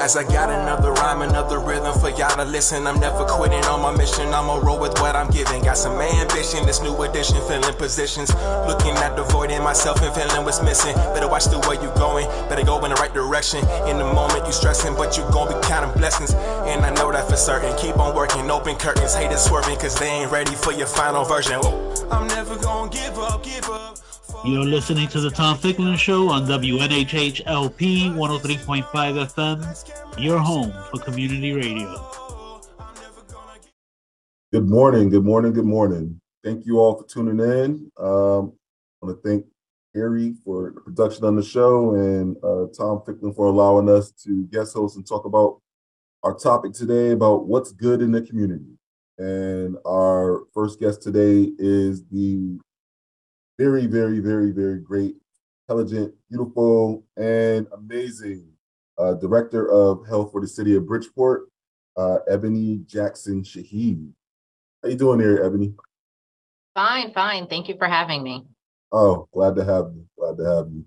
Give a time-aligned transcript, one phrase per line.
[0.00, 2.86] As I got another rhyme, another rhythm for y'all to listen.
[2.86, 4.32] I'm never quitting on my mission.
[4.32, 5.62] I'ma roll with what I'm giving.
[5.62, 8.34] Got some ambition, this new edition, filling positions.
[8.66, 10.94] Looking at the void in myself and feeling what's missing.
[11.12, 12.26] Better watch the way you going.
[12.48, 13.60] Better go in the right direction.
[13.86, 16.32] In the moment you stressing, but you gon' be counting blessings.
[16.32, 17.76] And I know that for certain.
[17.76, 21.60] Keep on working, open curtains, haters swerving, cause they ain't ready for your final version.
[22.10, 23.98] I'm never gonna give up, give up.
[24.42, 31.52] You're listening to the Tom Ficklin Show on WNHHLP 103.5 FM, your home for community
[31.52, 32.62] radio.
[34.50, 36.18] Good morning, good morning, good morning.
[36.42, 37.92] Thank you all for tuning in.
[37.98, 38.54] Um,
[39.02, 39.44] I want to thank
[39.94, 44.44] Harry for the production on the show and uh, Tom Ficklin for allowing us to
[44.44, 45.60] guest host and talk about
[46.22, 48.78] our topic today about what's good in the community.
[49.18, 52.58] And our first guest today is the
[53.60, 55.16] very, very, very, very great,
[55.68, 58.48] intelligent, beautiful, and amazing
[58.96, 61.50] uh, director of health for the city of Bridgeport,
[61.98, 64.12] uh, Ebony Jackson Shaheed.
[64.82, 65.74] How you doing there, Ebony?
[66.74, 67.48] Fine, fine.
[67.48, 68.46] Thank you for having me.
[68.92, 70.06] Oh, glad to have you.
[70.18, 70.86] Glad to have you.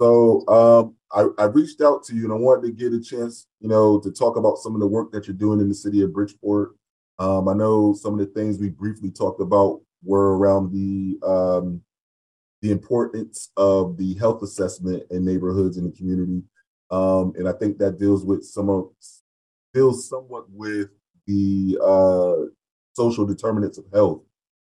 [0.00, 3.46] So um, I, I reached out to you and I wanted to get a chance,
[3.60, 6.02] you know, to talk about some of the work that you're doing in the city
[6.02, 6.74] of Bridgeport.
[7.20, 11.80] Um, I know some of the things we briefly talked about were around the um,
[12.62, 16.42] the importance of the health assessment in neighborhoods in the community.
[16.90, 18.90] Um, and I think that deals with some of
[19.74, 20.88] deals somewhat with
[21.26, 22.48] the uh,
[22.94, 24.22] social determinants of health.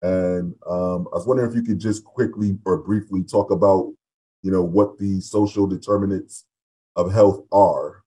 [0.01, 3.93] And um, I was wondering if you could just quickly or briefly talk about,
[4.41, 6.45] you know, what the social determinants
[6.95, 8.03] of health are.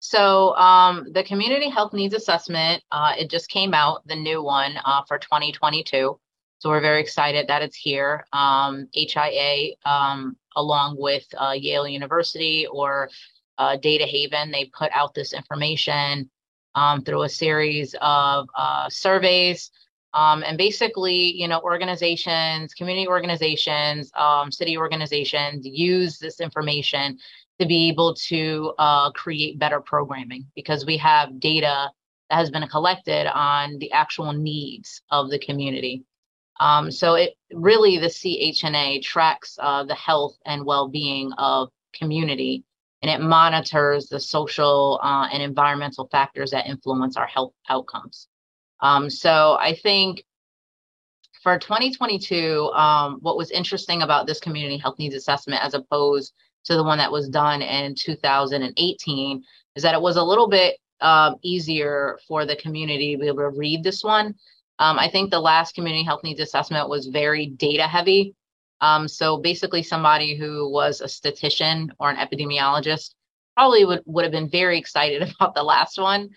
[0.00, 4.78] So um, the community health needs assessment, uh, it just came out, the new one
[4.84, 6.18] uh, for 2022.
[6.60, 8.26] So we're very excited that it's here.
[8.34, 13.08] Um, HIA, um, along with uh, Yale University or
[13.56, 16.28] uh, Data Haven, they put out this information
[16.74, 19.70] um, through a series of uh, surveys.
[20.12, 27.16] Um, and basically, you know, organizations, community organizations, um, city organizations use this information
[27.58, 31.88] to be able to uh, create better programming because we have data
[32.28, 36.04] that has been collected on the actual needs of the community.
[36.60, 42.64] Um, so it really the CHNA tracks uh, the health and well-being of community,
[43.02, 48.28] and it monitors the social uh, and environmental factors that influence our health outcomes.
[48.80, 50.22] Um, so I think
[51.42, 56.34] for 2022, um, what was interesting about this community health needs assessment as opposed
[56.64, 59.42] to the one that was done in 2018
[59.76, 63.38] is that it was a little bit um, easier for the community to be able
[63.38, 64.34] to read this one
[64.80, 68.34] um, I think the last community health needs assessment was very data heavy.
[68.80, 73.14] Um, so basically, somebody who was a statistician or an epidemiologist
[73.54, 76.30] probably would, would have been very excited about the last one.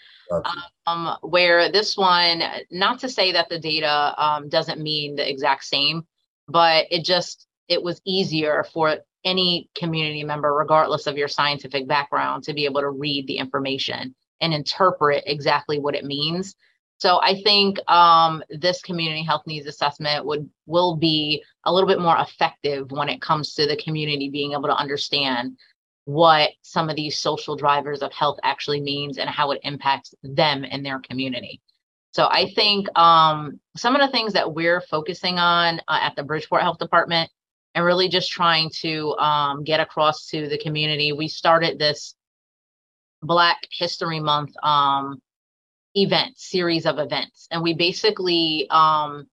[0.85, 5.63] Um, where this one, not to say that the data um, doesn't mean the exact
[5.63, 6.05] same,
[6.49, 12.43] but it just it was easier for any community member, regardless of your scientific background,
[12.43, 16.55] to be able to read the information and interpret exactly what it means
[17.03, 21.99] so I think um, this community health needs assessment would will be a little bit
[21.99, 25.57] more effective when it comes to the community being able to understand
[26.05, 30.63] what some of these social drivers of health actually means and how it impacts them
[30.63, 31.59] and their community.
[32.11, 36.23] So I think um, some of the things that we're focusing on uh, at the
[36.23, 37.29] Bridgeport Health Department
[37.75, 41.11] and really just trying to um, get across to the community.
[41.11, 42.15] We started this
[43.21, 45.21] Black History Month um,
[45.95, 47.47] event series of events.
[47.51, 49.27] And we basically um,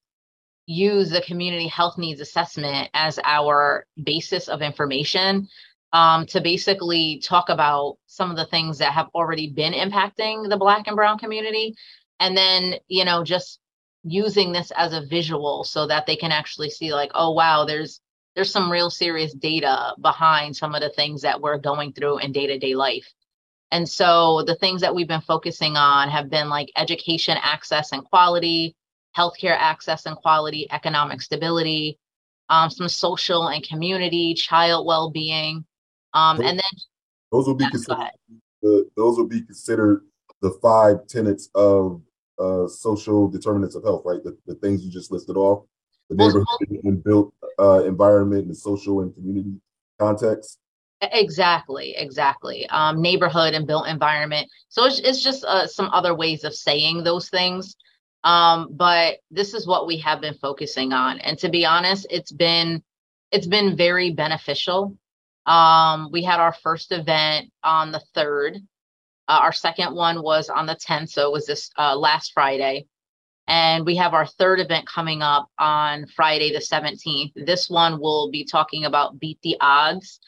[0.67, 5.49] use the community health needs assessment as our basis of information
[5.93, 10.57] um, to basically talk about some of the things that have already been impacting the
[10.57, 11.75] black and brown community.
[12.21, 13.59] And then you know just
[14.03, 18.01] using this as a visual so that they can actually see like oh wow there's
[18.35, 22.33] there's some real serious data behind some of the things that we're going through in
[22.33, 23.07] day-to-day life
[23.73, 28.05] and so the things that we've been focusing on have been like education access and
[28.05, 28.75] quality,
[29.17, 31.99] healthcare access and quality, economic stability,
[32.49, 35.65] um, some social and community, child well-being,
[36.15, 36.81] um, those, and then
[37.31, 38.11] those will be considered
[38.63, 40.05] the, those will be considered
[40.43, 42.03] the five tenets of
[42.39, 44.23] uh, social determinants of health, right?
[44.25, 45.65] The, the things you just listed off,
[46.09, 46.47] the neighborhood
[46.85, 49.61] and built uh, environment and social and community
[49.99, 50.59] context.
[51.03, 52.69] Exactly, exactly.
[52.69, 54.49] Um, neighborhood and built environment.
[54.69, 57.75] So it's, it's just uh, some other ways of saying those things.
[58.23, 61.19] Um, but this is what we have been focusing on.
[61.21, 62.83] And to be honest, it's been
[63.31, 64.97] it's been very beneficial
[65.47, 68.57] Um, we had our first event on the 3rd.
[69.29, 72.87] Uh, our second one was on the 10th, so it was this uh, last Friday.
[73.49, 77.33] And we have our third event coming up on Friday, the 17th.
[77.35, 80.21] This one will be talking about beat the odds.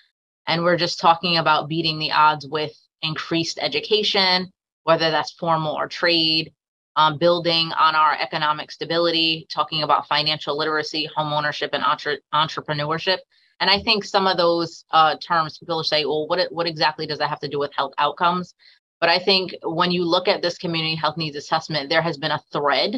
[0.46, 2.72] And we're just talking about beating the odds with
[3.02, 4.50] increased education,
[4.84, 6.52] whether that's formal or trade,
[6.96, 13.18] um, building on our economic stability, talking about financial literacy, homeownership, and entre- entrepreneurship.
[13.60, 17.18] And I think some of those uh, terms people say, well, what, what exactly does
[17.18, 18.54] that have to do with health outcomes?
[19.00, 22.30] But I think when you look at this community health needs assessment, there has been
[22.30, 22.96] a thread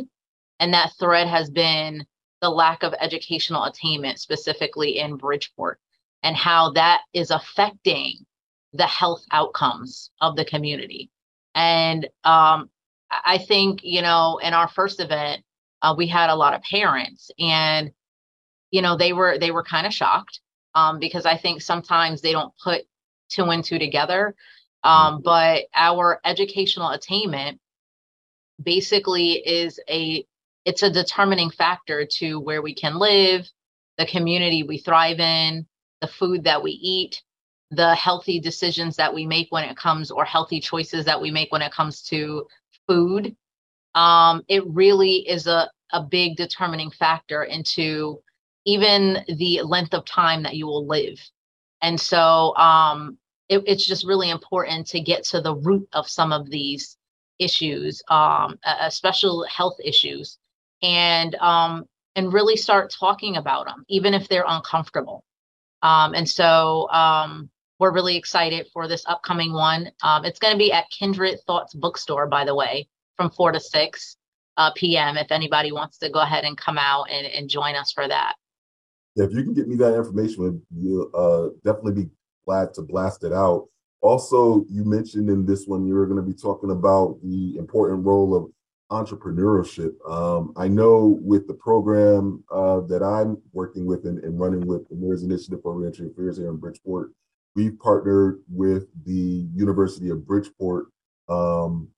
[0.61, 2.07] and that thread has been
[2.41, 5.81] the lack of educational attainment, specifically in Bridgeport,
[6.25, 8.27] and how that is affecting
[8.73, 11.11] the health outcomes of the community.
[11.55, 12.71] And um,
[13.11, 15.45] I think, you know, in our first event,
[15.83, 17.93] uh, we had a lot of parents and,
[18.73, 20.41] you know, they were, they were kind of shocked
[20.75, 22.83] um, because I think sometimes they don't put
[23.29, 24.35] two and two together.
[24.83, 25.23] Um, mm-hmm.
[25.23, 27.61] but our educational attainment
[28.63, 30.27] basically is a
[30.65, 33.47] it's a determining factor to where we can live,
[33.99, 35.67] the community we thrive in,
[36.05, 37.23] the food that we eat,
[37.71, 41.51] the healthy decisions that we make when it comes or healthy choices that we make
[41.51, 42.47] when it comes to
[42.87, 43.35] food.
[43.95, 48.21] Um, it really is a, a big determining factor into
[48.67, 51.19] even the length of time that you will live.
[51.81, 53.17] And so um,
[53.49, 56.99] it, it's just really important to get to the root of some of these
[57.39, 60.39] issues, um, especially health issues,
[60.83, 65.25] and um, and really start talking about them, even if they're uncomfortable.
[65.85, 69.91] Um, and so um, we're really excited for this upcoming one.
[70.03, 73.61] Um, it's going to be at Kindred Thoughts Bookstore, by the way, from 4 to
[73.61, 74.17] 6
[74.57, 75.19] uh, p.m.
[75.19, 78.35] If anybody wants to go ahead and come out and, and join us for that.
[79.15, 82.11] Yeah, if you can get me that information, you'll uh, definitely be
[82.47, 83.69] glad to blast it out.
[84.01, 88.05] Also, you mentioned in this one you were going to be talking about the important
[88.05, 88.51] role of
[88.91, 89.93] entrepreneurship.
[90.09, 94.89] Um, I know with the program uh, that I'm working with and, and, running with
[94.89, 97.13] the Mayor's Initiative for Reentry Affairs here in Bridgeport,
[97.55, 100.87] we've partnered with the University of Bridgeport
[101.29, 101.89] um,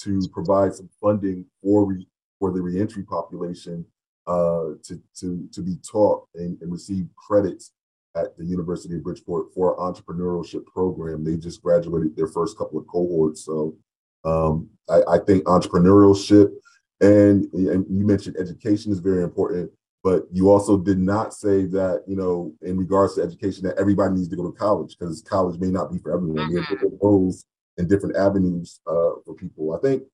[0.00, 2.06] to provide some funding for re-
[2.38, 3.84] for the reentry population
[4.26, 7.72] uh, to to to be taught and, and receive credits
[8.16, 11.24] at the University of Bridgeport for entrepreneurship program.
[11.24, 13.76] They just graduated their first couple of cohorts, so
[14.24, 16.52] um, I, I, think entrepreneurship
[17.00, 19.70] and, and you mentioned education is very important,
[20.04, 24.14] but you also did not say that, you know, in regards to education, that everybody
[24.14, 26.38] needs to go to college because college may not be for everyone.
[26.38, 26.54] Mm-hmm.
[26.54, 27.44] We have different roles
[27.78, 29.74] and different avenues uh, for people.
[29.74, 30.04] I think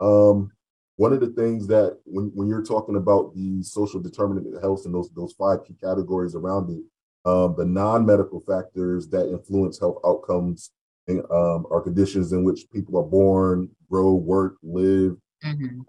[0.00, 0.52] um,
[0.96, 4.84] one of the things that when, when you're talking about the social determinant of health
[4.84, 6.82] and those those five key categories around it,
[7.28, 10.70] um, the non-medical factors that influence health outcomes
[11.08, 15.80] um, are conditions in which people are born, grow, work, live, mm-hmm.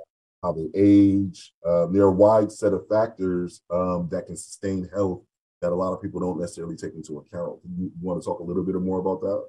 [0.44, 1.54] how they age.
[1.66, 5.24] Um, there are a wide set of factors um, that can sustain health
[5.62, 7.60] that a lot of people don't necessarily take into account.
[7.78, 9.48] You, you want to talk a little bit more about that?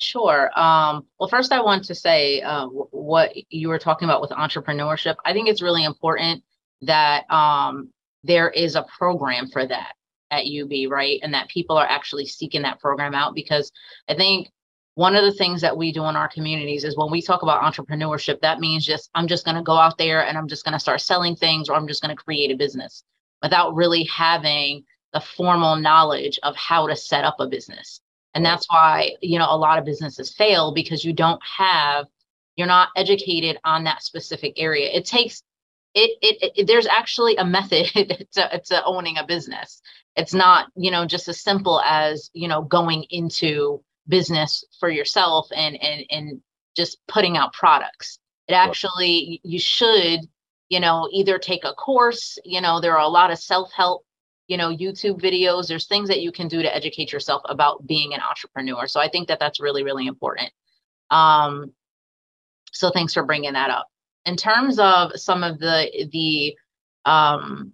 [0.00, 0.50] Sure.
[0.58, 5.14] Um, well, first, I want to say uh, what you were talking about with entrepreneurship.
[5.24, 6.42] I think it's really important
[6.82, 7.90] that um,
[8.24, 9.92] there is a program for that
[10.30, 11.20] at UB, right?
[11.22, 13.70] And that people are actually seeking that program out because
[14.08, 14.48] I think
[14.94, 17.62] one of the things that we do in our communities is when we talk about
[17.62, 20.72] entrepreneurship, that means just I'm just going to go out there and I'm just going
[20.72, 23.02] to start selling things or I'm just going to create a business
[23.42, 28.00] without really having the formal knowledge of how to set up a business.
[28.34, 32.06] And that's why, you know, a lot of businesses fail because you don't have,
[32.56, 34.90] you're not educated on that specific area.
[34.92, 35.42] It takes,
[35.94, 37.86] it, it, it there's actually a method
[38.32, 39.80] to, to owning a business.
[40.16, 45.48] It's not, you know, just as simple as, you know, going into business for yourself
[45.54, 46.40] and and and
[46.76, 48.18] just putting out products.
[48.48, 50.20] It actually you should
[50.68, 54.04] you know either take a course you know there are a lot of self-help
[54.48, 55.68] you know youtube videos.
[55.68, 58.86] There's things that you can do to educate yourself about being an entrepreneur.
[58.86, 60.50] So i think that that's really really important.
[61.10, 61.72] Um
[62.72, 63.88] so thanks for bringing that up.
[64.26, 66.56] In terms of some of the the
[67.10, 67.72] um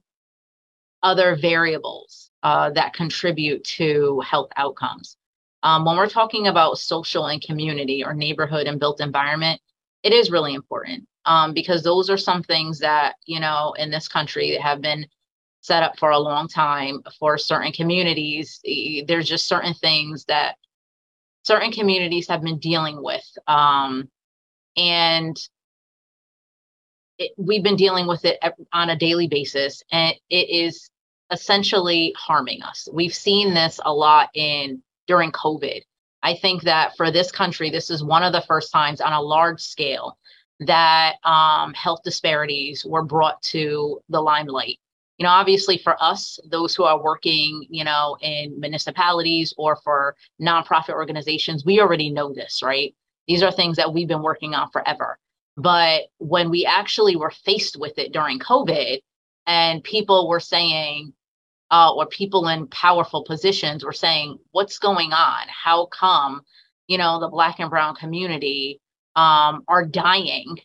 [1.03, 5.17] other variables uh, that contribute to health outcomes
[5.63, 9.61] um, when we're talking about social and community or neighborhood and built environment,
[10.03, 14.09] it is really important um, because those are some things that, you know, in this
[14.09, 15.07] country that have been
[15.61, 18.61] set up for a long time for certain communities.
[19.07, 20.57] There's just certain things that
[21.43, 23.27] certain communities have been dealing with.
[23.47, 24.09] Um,
[24.77, 25.37] and
[27.19, 28.39] it, we've been dealing with it
[28.73, 30.91] on a daily basis, and it is
[31.31, 32.89] essentially harming us.
[32.91, 35.81] We've seen this a lot in during COVID.
[36.23, 39.21] I think that for this country, this is one of the first times on a
[39.21, 40.17] large scale
[40.61, 44.79] that um, health disparities were brought to the limelight.
[45.19, 50.15] You know, obviously for us, those who are working, you know, in municipalities or for
[50.41, 52.95] nonprofit organizations, we already know this, right?
[53.27, 55.19] These are things that we've been working on forever.
[55.57, 59.01] But when we actually were faced with it during COVID
[59.47, 61.13] and people were saying,
[61.71, 65.47] uh, or people in powerful positions were saying, what's going on?
[65.49, 66.43] How come,
[66.87, 68.81] you know, the Black and Brown community
[69.17, 70.59] um, are dying,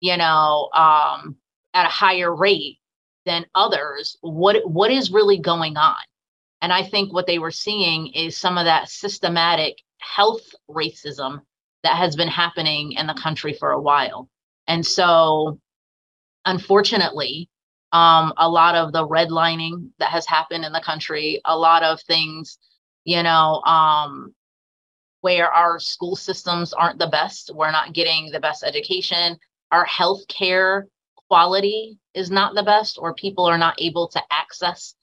[0.00, 1.36] you know, um,
[1.72, 2.78] at a higher rate
[3.24, 4.18] than others?
[4.20, 5.96] What What is really going on?
[6.60, 11.40] And I think what they were seeing is some of that systematic health racism
[11.82, 14.28] that has been happening in the country for a while.
[14.66, 15.60] And so,
[16.46, 17.50] unfortunately,
[17.94, 22.00] um, a lot of the redlining that has happened in the country, a lot of
[22.02, 22.58] things,
[23.04, 24.34] you know, um,
[25.20, 29.38] where our school systems aren't the best, we're not getting the best education,
[29.70, 30.88] our health care
[31.28, 34.94] quality is not the best, or people are not able to access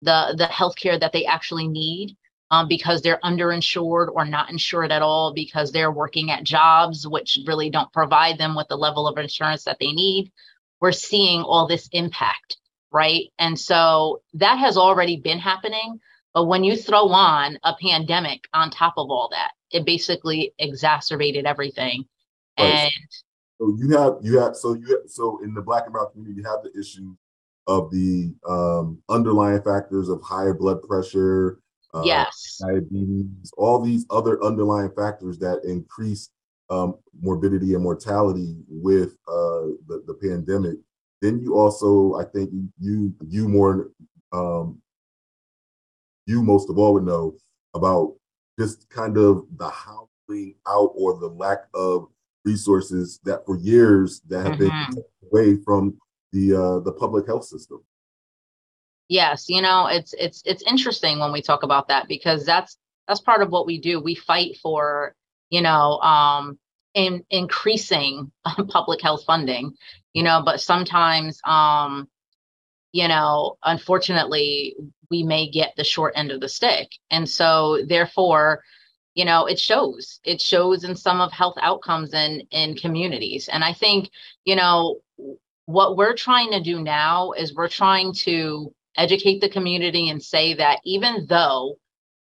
[0.00, 2.16] the the health care that they actually need
[2.50, 7.38] um, because they're underinsured or not insured at all because they're working at jobs which
[7.46, 10.32] really don't provide them with the level of insurance that they need.
[10.80, 12.56] We're seeing all this impact,
[12.92, 13.24] right?
[13.38, 16.00] And so that has already been happening.
[16.34, 21.46] But when you throw on a pandemic on top of all that, it basically exacerbated
[21.46, 22.04] everything.
[22.58, 22.66] Right.
[22.66, 22.92] And
[23.58, 26.40] so you have you have so you have, so in the black and brown community
[26.40, 27.16] you have the issue
[27.66, 31.60] of the um, underlying factors of higher blood pressure,
[31.92, 36.30] uh, yes, diabetes, all these other underlying factors that increase
[36.70, 40.78] um, morbidity and mortality with uh, the, the pandemic.
[41.20, 43.90] Then you also, I think you you more
[44.32, 44.80] um,
[46.26, 47.36] you most of all would know
[47.74, 48.14] about
[48.58, 52.08] just kind of the hollowing out or the lack of
[52.44, 54.94] resources that for years that have mm-hmm.
[54.94, 55.98] been away from
[56.32, 57.82] the uh, the public health system.
[59.08, 63.20] Yes, you know, it's it's it's interesting when we talk about that because that's that's
[63.20, 64.00] part of what we do.
[64.00, 65.14] We fight for,
[65.50, 66.58] you know, um
[66.94, 68.32] in increasing
[68.68, 69.74] public health funding,
[70.12, 72.08] you know, but sometimes um
[72.92, 74.74] you know, unfortunately,
[75.10, 76.88] we may get the short end of the stick.
[77.10, 78.62] And so therefore,
[79.14, 80.20] you know, it shows.
[80.24, 83.48] It shows in some of health outcomes in in communities.
[83.48, 84.10] And I think,
[84.44, 85.00] you know,
[85.66, 90.54] what we're trying to do now is we're trying to educate the community and say
[90.54, 91.78] that even though,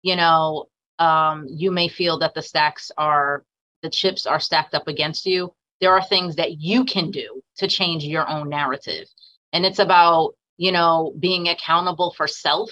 [0.03, 0.67] you know,
[0.99, 3.45] um, you may feel that the stacks are,
[3.83, 7.67] the chips are stacked up against you, there are things that you can do to
[7.67, 9.07] change your own narrative.
[9.53, 12.71] And it's about, you know, being accountable for self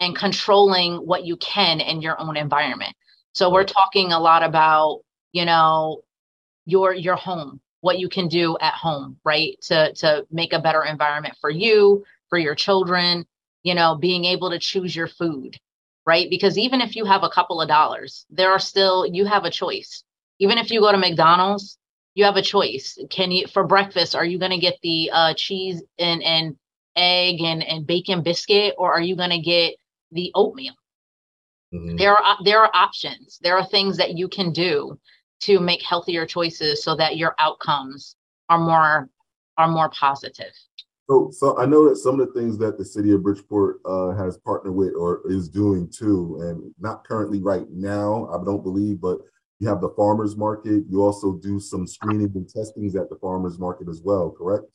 [0.00, 2.94] and controlling what you can in your own environment.
[3.32, 5.00] So we're talking a lot about,
[5.32, 6.02] you know,
[6.64, 9.60] your your home, what you can do at home, right?
[9.62, 13.26] To to make a better environment for you, for your children,
[13.62, 15.58] you know, being able to choose your food,
[16.08, 16.30] right?
[16.30, 19.50] Because even if you have a couple of dollars, there are still, you have a
[19.50, 20.02] choice.
[20.38, 21.76] Even if you go to McDonald's,
[22.14, 22.98] you have a choice.
[23.10, 26.56] Can you, for breakfast, are you going to get the uh, cheese and, and
[26.96, 29.74] egg and, and bacon biscuit, or are you going to get
[30.10, 30.72] the oatmeal?
[31.74, 31.96] Mm-hmm.
[31.96, 33.38] There are there are options.
[33.42, 34.98] There are things that you can do
[35.40, 38.16] to make healthier choices so that your outcomes
[38.48, 39.10] are more
[39.58, 40.54] are more positive.
[41.08, 44.10] So, so I know that some of the things that the city of Bridgeport uh,
[44.10, 49.00] has partnered with or is doing too, and not currently right now, I don't believe,
[49.00, 49.18] but
[49.58, 50.84] you have the farmers market.
[50.88, 54.66] You also do some screening and testings at the farmers market as well, correct?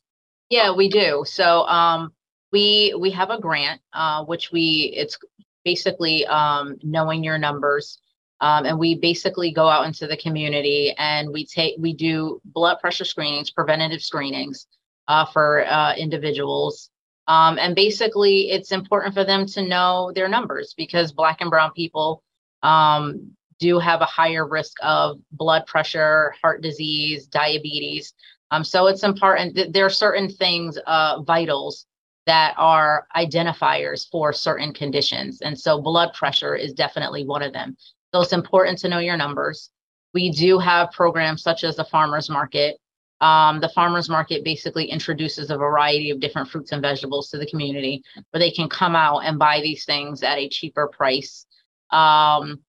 [0.50, 1.24] Yeah, we do.
[1.28, 2.12] So um,
[2.52, 5.20] we we have a grant, uh, which we it's
[5.63, 8.00] basically um, knowing your numbers.
[8.42, 12.80] Um, and we basically go out into the community and we take we do blood
[12.82, 14.68] pressure screenings, preventative screenings
[15.07, 16.89] uh, for uh, individuals.
[17.27, 21.72] Um, and basically, it's important for them to know their numbers because Black and Brown
[21.74, 22.22] people
[22.63, 28.13] um, do have a higher risk of blood pressure, heart disease, diabetes.
[28.51, 31.86] Um, so it's important there are certain things, uh, vitals,
[32.25, 35.41] that are identifiers for certain conditions.
[35.41, 37.75] And so blood pressure is definitely one of them.
[38.13, 39.69] So it's important to know your numbers.
[40.13, 42.77] We do have programs such as the farmers market
[43.24, 47.46] um, the farmers market basically introduces a variety of different fruits and vegetables to the
[47.46, 51.46] community where they can come out and buy these things at a cheaper price.
[51.89, 52.60] Um,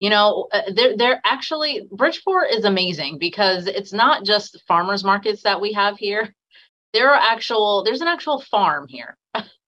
[0.00, 5.44] you know, uh, they're, they're actually, Bridgeport is amazing because it's not just farmers markets
[5.44, 6.34] that we have here.
[6.92, 9.16] There are actual, there's an actual farm here.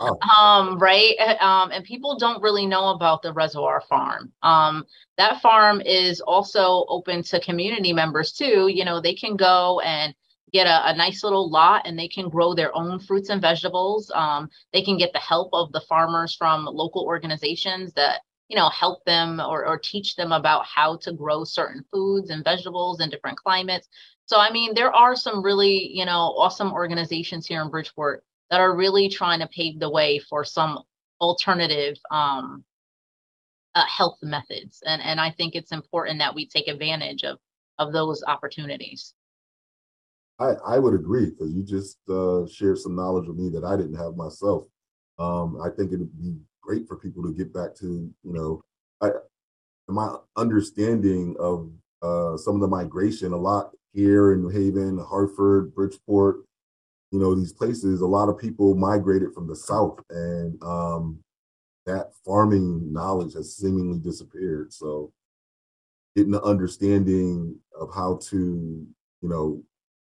[0.00, 0.16] Oh.
[0.38, 1.18] Um, right.
[1.40, 4.32] Um, and people don't really know about the reservoir farm.
[4.42, 4.86] Um,
[5.16, 8.68] that farm is also open to community members too.
[8.68, 10.14] You know, they can go and
[10.52, 14.10] get a, a nice little lot and they can grow their own fruits and vegetables.
[14.14, 18.68] Um, they can get the help of the farmers from local organizations that you know
[18.70, 23.10] help them or, or teach them about how to grow certain foods and vegetables in
[23.10, 23.88] different climates
[24.24, 28.60] so i mean there are some really you know awesome organizations here in bridgeport that
[28.60, 30.80] are really trying to pave the way for some
[31.20, 32.64] alternative um,
[33.74, 37.38] uh, health methods and and i think it's important that we take advantage of
[37.78, 39.14] of those opportunities
[40.38, 43.76] I, I would agree because you just uh, shared some knowledge with me that I
[43.76, 44.64] didn't have myself.
[45.18, 47.86] Um, I think it'd be great for people to get back to,
[48.22, 48.60] you know,
[49.00, 49.10] I,
[49.88, 51.70] my understanding of
[52.02, 56.44] uh, some of the migration a lot here in New Haven, Hartford, Bridgeport,
[57.10, 61.18] you know, these places, a lot of people migrated from the South and um,
[61.86, 64.72] that farming knowledge has seemingly disappeared.
[64.72, 65.12] So
[66.14, 68.86] getting the understanding of how to,
[69.22, 69.62] you know,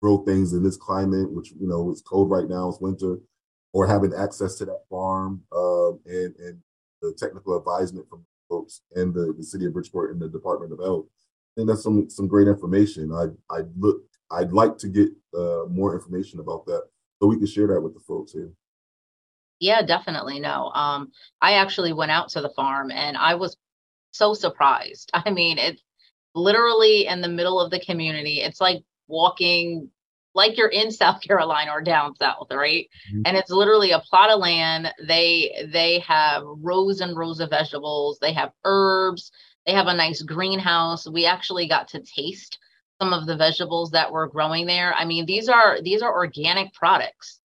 [0.02, 3.18] grow things in this climate, which, you know, it's cold right now, it's winter,
[3.74, 6.60] or having access to that farm um, and and
[7.02, 10.80] the technical advisement from folks and the, the city of Bridgeport and the Department of
[10.80, 11.06] Health.
[11.06, 13.12] I think that's some some great information.
[13.12, 14.02] I I look
[14.32, 16.84] I'd like to get uh, more information about that
[17.20, 18.52] so we can share that with the folks here.
[19.60, 20.40] Yeah, definitely.
[20.40, 23.58] No, um, I actually went out to the farm and I was
[24.12, 25.10] so surprised.
[25.14, 25.82] I mean, it's
[26.36, 28.42] literally in the middle of the community.
[28.42, 29.90] It's like walking
[30.36, 32.88] like you're in South Carolina or down south, right?
[33.12, 33.24] Mm-hmm.
[33.26, 34.94] And it's literally a plot of land.
[35.08, 38.20] They they have rows and rows of vegetables.
[38.22, 39.32] They have herbs.
[39.66, 41.10] They have a nice greenhouse.
[41.10, 42.60] We actually got to taste
[43.02, 44.94] some of the vegetables that were growing there.
[44.94, 47.40] I mean, these are these are organic products.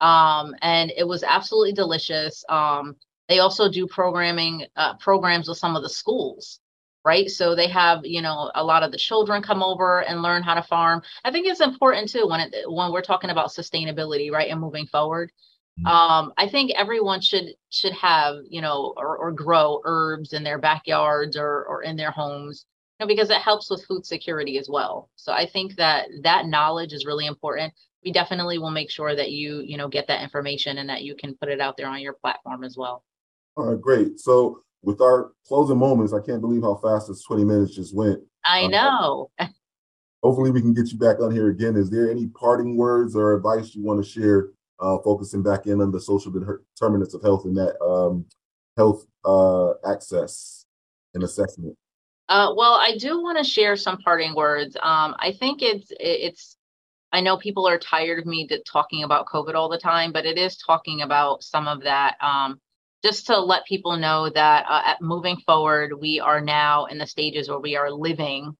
[0.00, 2.44] Um, and it was absolutely delicious.
[2.48, 2.96] Um,
[3.28, 6.60] they also do programming uh, programs with some of the schools
[7.08, 7.30] right?
[7.30, 10.54] So they have, you know, a lot of the children come over and learn how
[10.54, 11.00] to farm.
[11.24, 14.86] I think it's important too when it when we're talking about sustainability, right, and moving
[14.86, 15.32] forward.
[15.78, 15.86] Mm-hmm.
[15.86, 20.58] Um, I think everyone should should have, you know, or, or grow herbs in their
[20.58, 22.66] backyards or or in their homes,
[23.00, 25.08] know, because it helps with food security as well.
[25.16, 27.72] So I think that that knowledge is really important.
[28.04, 31.14] We definitely will make sure that you, you know, get that information and that you
[31.14, 33.04] can put it out there on your platform as well.
[33.56, 34.20] All right, great.
[34.20, 38.20] So with our closing moments, I can't believe how fast this 20 minutes just went.
[38.44, 39.30] I um, know.
[40.22, 41.76] hopefully, we can get you back on here again.
[41.76, 45.80] Is there any parting words or advice you want to share, uh, focusing back in
[45.80, 48.24] on the social determinants of health and that um,
[48.76, 50.64] health uh, access
[51.14, 51.76] and assessment?
[52.28, 54.76] Uh, well, I do want to share some parting words.
[54.76, 56.56] Um, I think it's it's.
[57.10, 60.36] I know people are tired of me talking about COVID all the time, but it
[60.36, 62.60] is talking about some of that um,
[63.02, 67.48] just to let people know that uh, moving forward, we are now in the stages
[67.48, 68.56] where we are living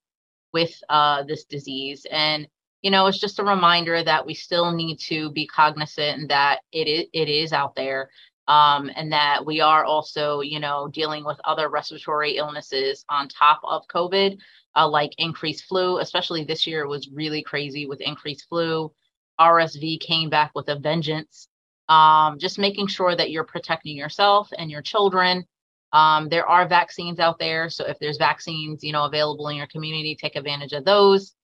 [0.52, 2.06] with uh, this disease.
[2.10, 2.46] And,
[2.82, 6.86] you know, it's just a reminder that we still need to be cognizant that it
[6.86, 8.10] is, it is out there.
[8.48, 13.60] Um, and that we are also, you know, dealing with other respiratory illnesses on top
[13.62, 14.38] of COVID,
[14.74, 18.90] uh, like increased flu, especially this year was really crazy with increased flu.
[19.38, 21.48] RSV came back with a vengeance
[21.88, 25.44] um, just making sure that you're protecting yourself and your children.
[25.92, 27.70] Um, there are vaccines out there.
[27.70, 31.34] So if there's vaccines, you know, available in your community, take advantage of those.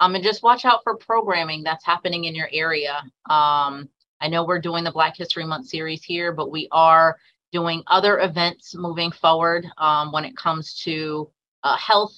[0.00, 3.02] Um, and just watch out for programming that's happening in your area.
[3.30, 3.88] Um,
[4.24, 7.18] I know we're doing the Black History Month series here, but we are
[7.52, 11.30] doing other events moving forward um, when it comes to
[11.62, 12.14] uh, health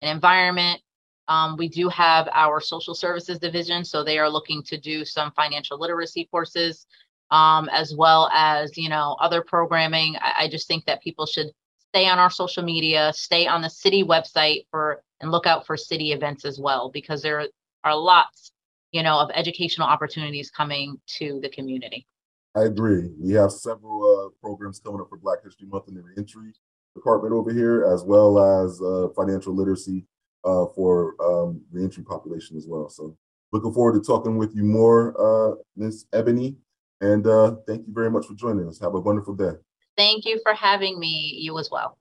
[0.00, 0.80] and environment.
[1.26, 5.32] Um, we do have our social services division, so they are looking to do some
[5.32, 6.86] financial literacy courses
[7.32, 10.14] um, as well as you know other programming.
[10.20, 11.48] I, I, just think that people should
[11.88, 15.76] stay on our social media, stay on the city website for and look out for
[15.76, 17.48] city events as well because there
[17.82, 18.52] are lots
[18.92, 22.06] you know of educational opportunities coming to the community.
[22.54, 23.10] I agree.
[23.20, 26.52] We have several uh, programs coming up for Black History Month in the reentry
[26.94, 30.04] department over here, as well as uh, financial literacy
[30.44, 32.88] uh, for um, reentry population as well.
[32.88, 33.16] So
[33.52, 36.06] looking forward to talking with you more, uh, Ms.
[36.12, 36.56] Ebony.
[37.00, 38.80] And uh, thank you very much for joining us.
[38.80, 39.52] Have a wonderful day.
[39.96, 41.38] Thank you for having me.
[41.40, 41.96] You as well.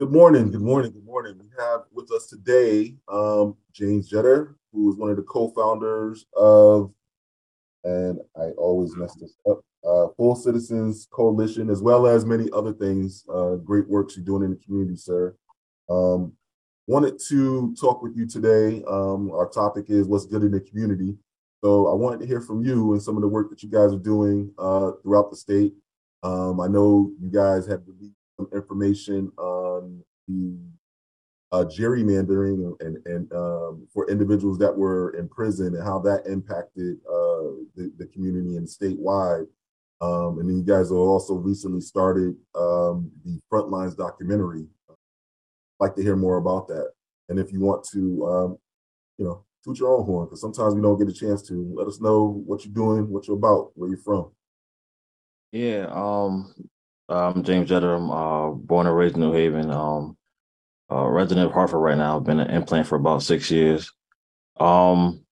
[0.00, 1.38] Good morning, good morning, good morning.
[1.38, 6.92] We have with us today um, James Jetter, who is one of the co-founders of
[7.84, 9.60] and I always mess this up.
[9.88, 13.24] Uh, Full Citizens Coalition, as well as many other things.
[13.32, 15.36] Uh, great works you're doing in the community, sir.
[15.88, 16.32] Um,
[16.88, 18.82] wanted to talk with you today.
[18.88, 21.16] Um, our topic is what's good in the community.
[21.62, 23.92] So I wanted to hear from you and some of the work that you guys
[23.92, 25.72] are doing uh, throughout the state.
[26.24, 30.56] Um, I know you guys have released some information on the
[31.52, 36.96] uh, gerrymandering and, and um, for individuals that were in prison and how that impacted
[37.08, 39.46] uh, the, the community and statewide.
[40.00, 44.66] Um, and then you guys also recently started um, the Frontlines documentary.
[44.90, 44.94] I'd
[45.78, 46.90] like to hear more about that.
[47.28, 48.58] And if you want to, um,
[49.16, 51.86] you know, toot your own horn, because sometimes we don't get a chance to, let
[51.86, 54.30] us know what you're doing, what you're about, where you're from.
[55.52, 56.52] Yeah, um,
[57.08, 57.96] I'm James Jetter.
[57.96, 59.70] I'm uh, born and raised in New Haven.
[59.70, 60.16] Um,
[60.90, 62.16] uh, resident of Hartford right now.
[62.16, 63.92] I've been an implant for about six years.
[64.58, 65.22] Um,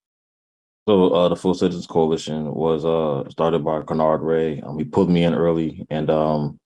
[0.87, 4.61] so uh, the Full Citizens Coalition was uh, started by Kennard Ray.
[4.61, 6.59] Um, he pulled me in early, and um,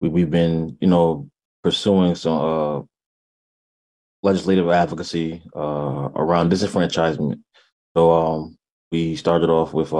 [0.00, 1.28] we, we've been, you know,
[1.64, 2.82] pursuing some uh,
[4.22, 7.40] legislative advocacy uh, around disenfranchisement.
[7.96, 8.58] So um,
[8.92, 9.92] we started off with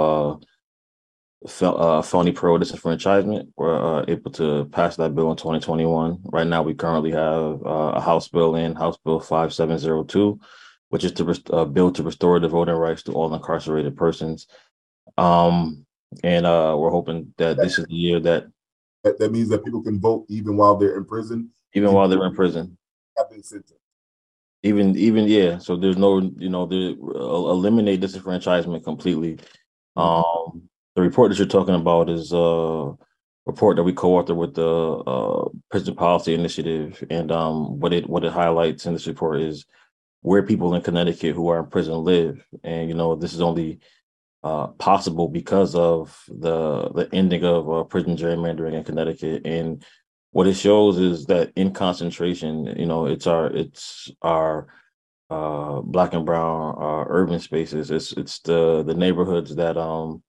[1.45, 3.47] uh, fel- felony pro disenfranchisement.
[3.55, 6.19] We're uh, able to pass that bill in 2021.
[6.25, 10.39] Right now, we currently have uh, a House bill in House Bill 5702,
[10.89, 14.47] which is to rest- uh, bill to restore the voting rights to all incarcerated persons.
[15.17, 15.85] Um,
[16.23, 18.47] and uh, we're hoping that this is the year that
[19.03, 22.25] That, that means that people can vote even while they're in prison, even while they're
[22.25, 22.77] in prison,
[23.17, 23.73] have been sentenced.
[24.63, 25.57] even even yeah.
[25.57, 29.39] So there's no you know the uh, eliminate disenfranchisement completely.
[29.97, 32.91] Um, the report that you're talking about is a
[33.45, 38.23] report that we co-authored with the uh, Prison Policy Initiative, and um, what it what
[38.23, 39.63] it highlights in this report is
[40.21, 43.79] where people in Connecticut who are in prison live, and you know this is only
[44.43, 49.85] uh, possible because of the the ending of uh, prison gerrymandering in Connecticut, and
[50.31, 54.65] what it shows is that in concentration, you know, it's our it's our
[55.29, 57.91] uh, black and brown uh, urban spaces.
[57.91, 60.23] It's it's the the neighborhoods that um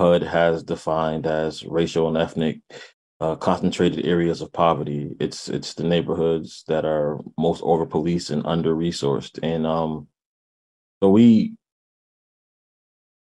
[0.00, 2.60] HUD has defined as racial and ethnic
[3.20, 5.14] uh, concentrated areas of poverty.
[5.20, 10.08] It's it's the neighborhoods that are most over policed and under resourced, and um,
[11.02, 11.52] so we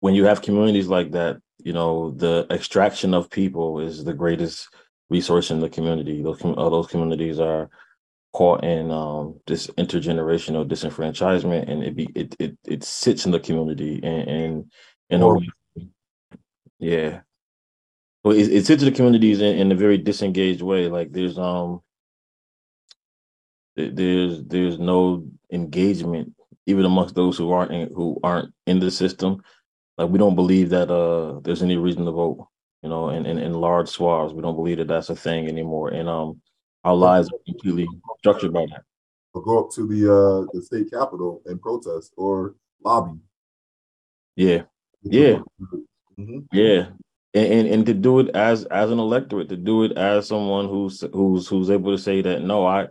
[0.01, 4.69] when you have communities like that, you know, the extraction of people is the greatest
[5.09, 6.23] resource in the community.
[6.23, 7.71] Those uh, those communities are
[8.35, 13.41] caught in um, this intergenerational disenfranchisement, and it be it it it sits in the
[13.41, 14.73] community and and
[15.09, 15.23] and
[16.79, 17.21] yeah.
[18.25, 20.89] Well, it, it sits in the communities in, in a very disengaged way.
[20.89, 21.81] Like there's um
[23.77, 26.35] there's there's no engagement
[26.67, 29.43] even amongst those who aren't in, who aren't in the system.
[29.97, 32.49] Like we don't believe that uh there's any reason to vote.
[32.83, 35.89] You know, in, in, in large swaths, we don't believe that that's a thing anymore.
[35.89, 36.41] And um,
[36.85, 38.83] our lives are completely structured by that.
[39.35, 43.19] Or go up to the uh the state capitol and protest or lobby.
[44.37, 44.63] Yeah,
[45.03, 45.41] Yeah.
[46.19, 46.47] Mhm.
[46.53, 46.89] yeah,
[47.35, 50.69] and, and and to do it as as an electorate, to do it as someone
[50.69, 52.89] who's who's who's able to say that no, I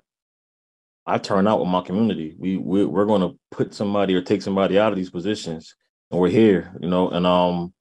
[1.05, 2.35] I turn out with my community.
[2.37, 5.75] We we we're going to put somebody or take somebody out of these positions,
[6.11, 7.09] and we're here, you know.
[7.09, 7.73] And um,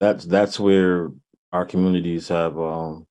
[0.00, 1.10] that's that's where
[1.52, 3.06] our communities have um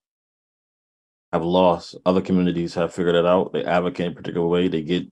[1.32, 1.96] have lost.
[2.06, 3.54] Other communities have figured it out.
[3.54, 4.68] They advocate in a particular way.
[4.68, 5.04] They get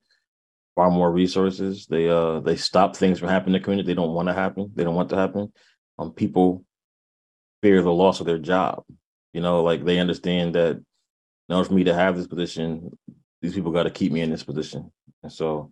[0.76, 1.88] far more resources.
[1.88, 3.88] They uh they stop things from happening in the community.
[3.88, 4.71] They don't want to happen.
[4.76, 5.54] They don't want to happen.
[5.99, 6.63] Um, people
[7.62, 8.83] fear the loss of their job.
[9.33, 10.75] You know, like they understand that
[11.49, 12.97] in order for me to have this position,
[13.41, 14.91] these people got to keep me in this position.
[15.23, 15.71] And so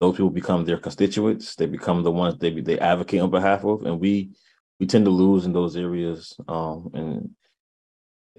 [0.00, 1.54] those people become their constituents.
[1.56, 4.30] They become the ones they they advocate on behalf of, and we
[4.78, 6.36] we tend to lose in those areas.
[6.46, 7.30] Um, and,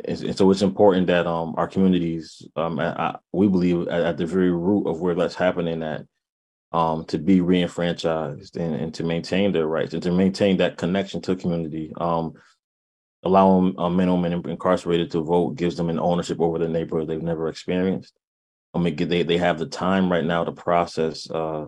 [0.06, 4.18] and so it's important that um our communities um I, I- we believe at, at
[4.18, 6.06] the very root of where that's happening at
[6.72, 11.22] um to be reenfranchised and, and to maintain their rights and to maintain that connection
[11.22, 12.34] to community um
[13.24, 17.08] allowing uh, men and women incarcerated to vote gives them an ownership over the neighborhood
[17.08, 18.14] they've never experienced
[18.74, 21.66] I mean, they they have the time right now to process uh,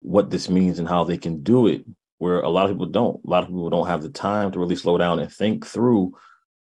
[0.00, 1.84] what this means and how they can do it.
[2.18, 3.20] Where a lot of people don't.
[3.24, 6.14] A lot of people don't have the time to really slow down and think through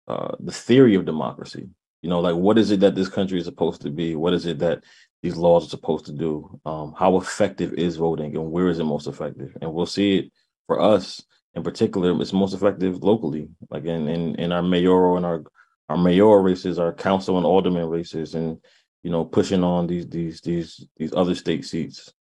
[0.08, 1.70] uh, the theory of democracy.
[2.02, 4.16] You know, like what is it that this country is supposed to be?
[4.16, 4.84] What is it that
[5.22, 6.60] these laws are supposed to do?
[6.66, 9.56] Um, how effective is voting, and where is it most effective?
[9.62, 10.32] And we'll see it
[10.68, 11.22] for us
[11.56, 12.20] in particular.
[12.22, 15.44] It's most effective locally, like in in, in our mayoral and our
[15.90, 18.60] our mayoral races, our council and alderman races, and
[19.04, 22.14] you know, pushing on these these these these other state seats.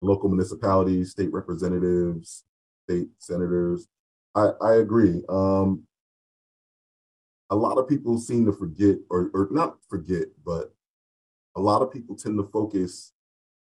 [0.00, 2.44] Local municipalities, state representatives,
[2.88, 3.88] state senators.
[4.34, 5.22] I, I agree.
[5.28, 5.82] Um,
[7.50, 10.72] a lot of people seem to forget, or, or not forget, but
[11.58, 13.12] a lot of people tend to focus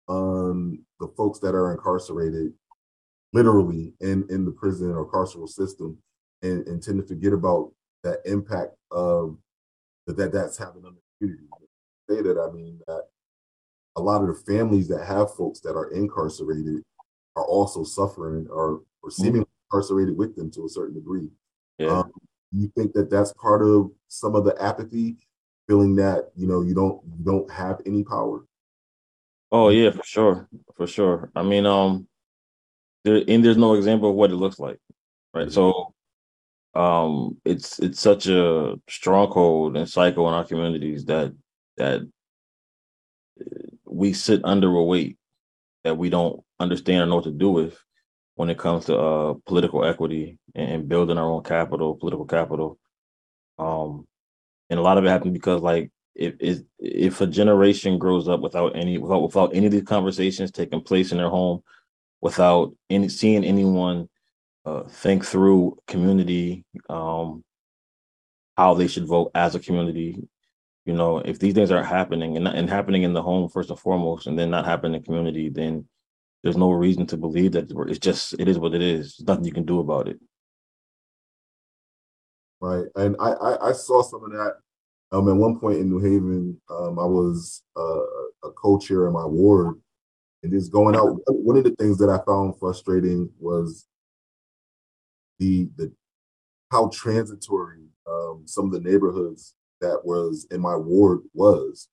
[0.07, 2.51] on the folks that are incarcerated
[3.31, 5.97] literally in, in the prison or carceral system
[6.41, 7.71] and, and tend to forget about
[8.03, 9.37] that impact of
[10.07, 11.47] that, that that's having on the community.
[12.09, 13.03] Say that I mean that
[13.95, 16.81] a lot of the families that have folks that are incarcerated
[17.35, 19.75] are also suffering or, or seemingly mm-hmm.
[19.75, 21.29] incarcerated with them to a certain degree.
[21.77, 21.99] Yeah.
[21.99, 22.11] Um,
[22.51, 25.17] you think that that's part of some of the apathy,
[25.67, 28.45] feeling that you know you don't you don't have any power?
[29.51, 31.31] Oh yeah, for sure, for sure.
[31.35, 32.07] I mean, um,
[33.03, 34.79] there and there's no example of what it looks like,
[35.33, 35.51] right?
[35.51, 35.93] So,
[36.73, 41.33] um, it's it's such a stronghold and cycle in our communities that
[41.77, 42.01] that
[43.85, 45.17] we sit under a weight
[45.83, 47.77] that we don't understand or know what to do with
[48.35, 52.77] when it comes to uh, political equity and, building our own capital, political capital.
[53.57, 54.05] Um,
[54.69, 58.39] and a lot of it happens because like if if if a generation grows up
[58.39, 61.61] without any without without any of these conversations taking place in their home,
[62.21, 64.09] without any seeing anyone
[64.65, 67.43] uh, think through community, um,
[68.57, 70.27] how they should vote as a community,
[70.85, 73.79] you know, if these things aren't happening and, and happening in the home first and
[73.79, 75.85] foremost, and then not happening in the community, then
[76.43, 79.17] there's no reason to believe that it's just it is what it is.
[79.17, 80.19] There's nothing you can do about it.
[82.61, 84.57] Right, and I I, I saw some of that.
[85.11, 89.25] Um, at one point in New Haven, um, I was uh, a co-chair in my
[89.25, 89.79] ward,
[90.43, 91.19] and just going out.
[91.27, 93.85] One of the things that I found frustrating was
[95.39, 95.91] the the
[96.71, 101.89] how transitory um, some of the neighborhoods that was in my ward was.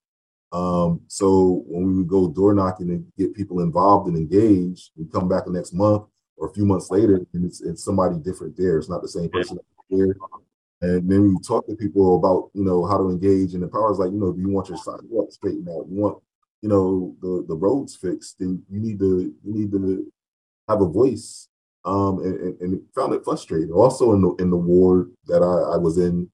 [0.51, 5.05] Um, so when we would go door knocking and get people involved and engaged, we
[5.05, 6.03] come back the next month
[6.37, 8.77] or a few months later, and it's, it's somebody different there.
[8.77, 9.57] It's not the same person
[9.89, 10.15] there.
[10.81, 13.53] And then we talk to people about, you know, how to engage.
[13.53, 15.87] And the power is like, you know, do you want your sidewalk straightened out?
[15.89, 16.21] You want,
[16.61, 20.11] you know, the, the roads fixed, then you need to you need to
[20.67, 21.47] have a voice.
[21.85, 23.71] Um, and, and found it frustrating.
[23.71, 26.29] Also in the in the ward that I, I was in,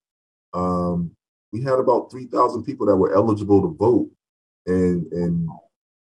[0.54, 1.12] um,
[1.52, 4.10] we had about 3,000 people that were eligible to vote.
[4.68, 5.50] And, and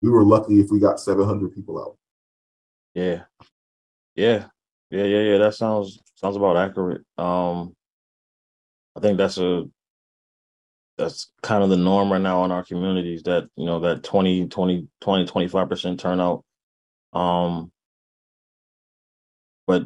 [0.01, 1.97] we were lucky if we got 700 people out.
[2.93, 3.23] Yeah.
[4.15, 4.45] Yeah.
[4.89, 5.03] Yeah.
[5.03, 5.21] Yeah.
[5.21, 5.37] Yeah.
[5.39, 7.01] That sounds, sounds about accurate.
[7.17, 7.75] Um,
[8.95, 9.65] I think that's a,
[10.97, 14.47] that's kind of the norm right now in our communities that, you know, that 20,
[14.47, 16.45] 20, 20, 25% turnout.
[17.13, 17.71] Um,
[19.65, 19.83] but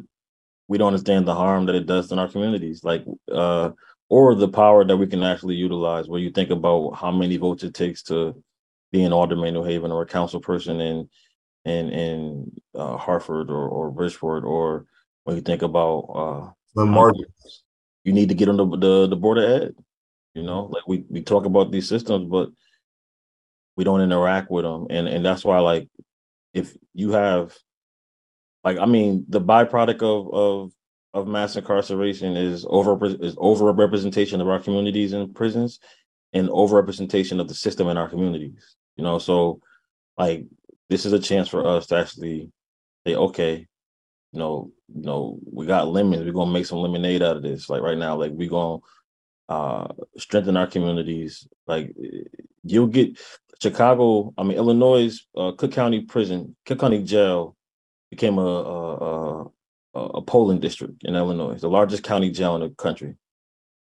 [0.68, 2.84] we don't understand the harm that it does in our communities.
[2.84, 3.70] Like, uh,
[4.10, 7.62] or the power that we can actually utilize where you think about how many votes
[7.62, 8.42] it takes to
[8.90, 11.08] be an alderman New Haven or a council person in
[11.64, 14.86] in in uh, Hartford or, or Bridgeport or
[15.24, 17.64] when you think about uh the margins
[18.08, 19.74] you need to get on the, the the board ed
[20.34, 22.48] you know like we we talk about these systems but
[23.76, 25.88] we don't interact with them and and that's why like
[26.54, 27.54] if you have
[28.64, 30.72] like i mean the byproduct of of
[31.14, 35.78] of mass incarceration is over is over representation of our communities in prisons
[36.32, 38.76] and over representation of the system in our communities.
[38.96, 39.60] You know, so
[40.16, 40.44] like
[40.90, 42.50] this is a chance for us to actually
[43.06, 43.66] say, okay,
[44.32, 47.68] you know, you know, we got lemons, we're gonna make some lemonade out of this.
[47.68, 48.78] Like right now, like we're gonna
[49.48, 51.48] uh strengthen our communities.
[51.66, 51.94] Like
[52.62, 53.18] you'll get
[53.60, 57.56] Chicago, I mean Illinois, uh, Cook County Prison, Cook County Jail
[58.10, 59.50] became a, a, a
[59.94, 63.16] a polling district in Illinois, the largest county jail in the country.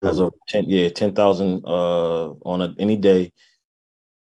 [0.03, 3.33] Has over ten, yeah, ten thousand uh, on a, any day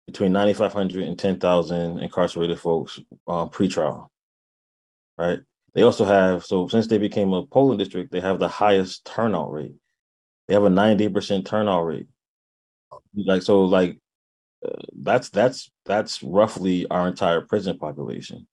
[0.05, 4.11] between 9,500 and 10,000 incarcerated folks uh, pre-trial.
[5.17, 5.39] Right.
[5.73, 9.51] They also have so since they became a polling district, they have the highest turnout
[9.51, 9.73] rate.
[10.47, 12.07] They have a 90% turnout rate.
[13.15, 13.97] Like so, like
[14.65, 18.47] uh, that's that's that's roughly our entire prison population.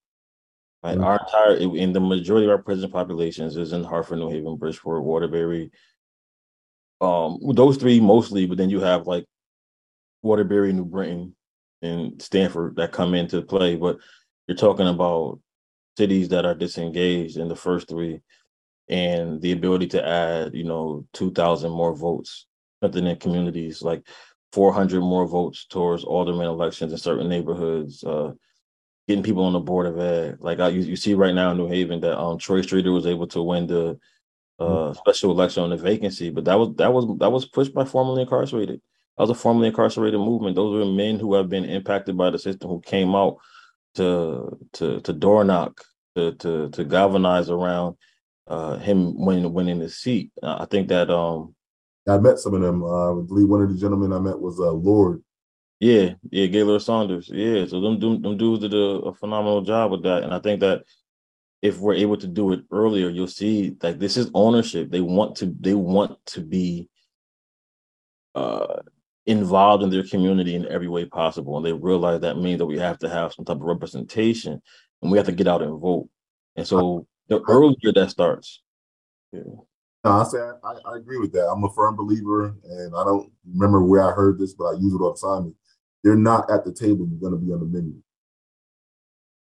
[0.82, 0.96] Right?
[0.96, 1.04] Mm-hmm.
[1.04, 5.04] Our entire in the majority of our prison populations is in Hartford, New Haven, Bridgeport,
[5.04, 5.70] Waterbury.
[7.02, 9.24] Um, those three mostly, but then you have like
[10.22, 11.34] Waterbury, New Britain,
[11.82, 13.76] and Stamford that come into play.
[13.76, 13.98] But
[14.46, 15.40] you're talking about
[15.96, 18.20] cities that are disengaged in the first three,
[18.88, 22.46] and the ability to add, you know, two thousand more votes,
[22.82, 24.06] something in communities like
[24.52, 28.02] 400 more votes towards alderman elections in certain neighborhoods.
[28.02, 28.32] Uh,
[29.10, 30.36] getting people on the board of ed.
[30.40, 33.06] Like I, you, you see right now in New Haven that um Troy Streater was
[33.06, 33.98] able to win the
[34.58, 34.98] uh mm-hmm.
[34.98, 38.22] special election on the vacancy, but that was that was that was pushed by formerly
[38.22, 38.80] incarcerated.
[39.16, 40.54] That was a formerly incarcerated movement.
[40.54, 43.38] Those were men who have been impacted by the system who came out
[43.94, 45.82] to to to door knock,
[46.16, 47.96] to to to galvanize around
[48.46, 50.30] uh, him winning winning the seat.
[50.42, 51.54] I think that um,
[52.08, 52.82] I met some of them.
[52.82, 55.22] Uh, I believe one of the gentlemen I met was uh, Lord.
[55.78, 57.30] Yeah, yeah, Gaylord Saunders.
[57.32, 60.38] Yeah, so them, them, them dudes did a, a phenomenal job with that, and I
[60.38, 60.82] think that
[61.62, 64.90] if we're able to do it earlier, you'll see like this is ownership.
[64.90, 66.88] They want to they want to be
[68.34, 68.76] uh
[69.30, 71.56] involved in their community in every way possible.
[71.56, 74.60] And they realize that means that we have to have some type of representation
[75.02, 76.08] and we have to get out and vote.
[76.56, 78.60] And so the earlier that starts.
[79.32, 79.42] Yeah.
[80.04, 81.46] No, I say I, I, agree with that.
[81.46, 84.94] I'm a firm believer, and I don't remember where I heard this, but I use
[84.94, 85.54] it all the time.
[86.02, 87.94] They're not at the table, you're going to be on the menu.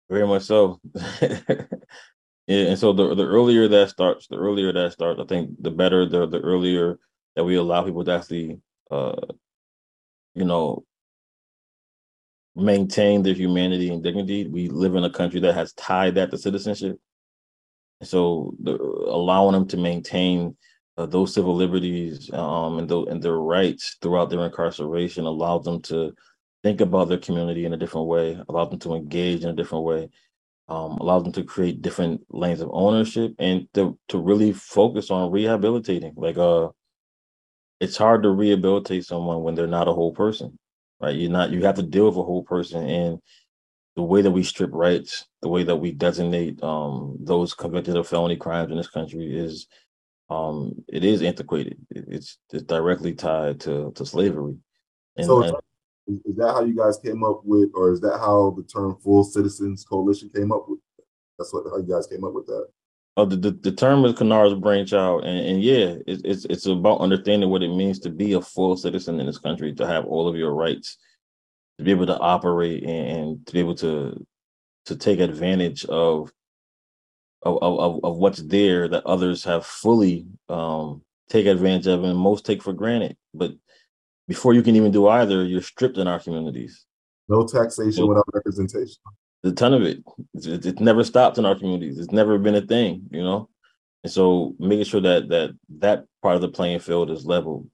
[0.09, 0.81] Very much so.
[1.21, 5.71] yeah, and so the the earlier that starts, the earlier that starts, I think the
[5.71, 6.99] better the the earlier
[7.35, 8.59] that we allow people to actually
[8.91, 9.21] uh
[10.37, 10.85] you know
[12.55, 14.47] maintain their humanity and dignity.
[14.49, 16.99] We live in a country that has tied that to citizenship.
[18.03, 20.57] So the, allowing them to maintain
[20.97, 25.83] uh, those civil liberties um, and, the, and their rights throughout their incarceration allows them
[25.83, 26.15] to
[26.63, 29.85] think about their community in a different way, allow them to engage in a different
[29.85, 30.09] way,
[30.69, 35.31] um, allow them to create different lanes of ownership and to, to really focus on
[35.31, 36.15] rehabilitating.
[36.17, 36.69] Like uh
[37.81, 40.59] it's hard to rehabilitate someone when they're not a whole person.
[41.01, 41.15] Right.
[41.15, 43.19] You're not you have to deal with a whole person and
[43.97, 48.09] the way that we strip rights, the way that we designate um those convicted of
[48.09, 49.67] felony crimes in this country is
[50.31, 51.79] um it is antiquated.
[51.91, 54.57] It's it's directly tied to to slavery.
[55.17, 55.57] And, so and,
[56.09, 59.25] is that how you guys came up with, or is that how the term Full
[59.25, 60.79] Citizens Coalition came up with?
[61.39, 62.69] That's what how you guys came up with that.
[63.19, 67.01] Oh, the, the, the term is Kennard's brainchild, and, and yeah, it, it's it's about
[67.01, 70.29] understanding what it means to be a full citizen in this country, to have all
[70.29, 70.99] of your rights,
[71.79, 74.27] to be able to operate, and, and to be able to
[74.87, 76.31] to take advantage of
[77.43, 81.01] of, of of what's there that others have fully um
[81.31, 83.17] take advantage of, and most take for granted.
[83.33, 83.53] But
[84.29, 86.85] before you can even do either, you're stripped in our communities.
[87.29, 88.97] No taxation so, without representation.
[89.47, 90.03] A ton of it.
[90.35, 91.99] It's, it's never stopped in our communities.
[91.99, 93.49] It's never been a thing, you know.
[94.03, 97.69] And so making sure that that that part of the playing field is leveled,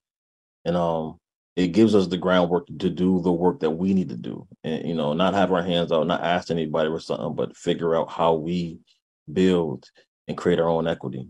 [0.65, 1.19] and um,
[1.57, 4.87] it gives us the groundwork to do the work that we need to do, and
[4.87, 8.11] you know, not have our hands out, not ask anybody for something, but figure out
[8.11, 8.79] how we
[9.33, 9.89] build
[10.29, 11.29] and create our own equity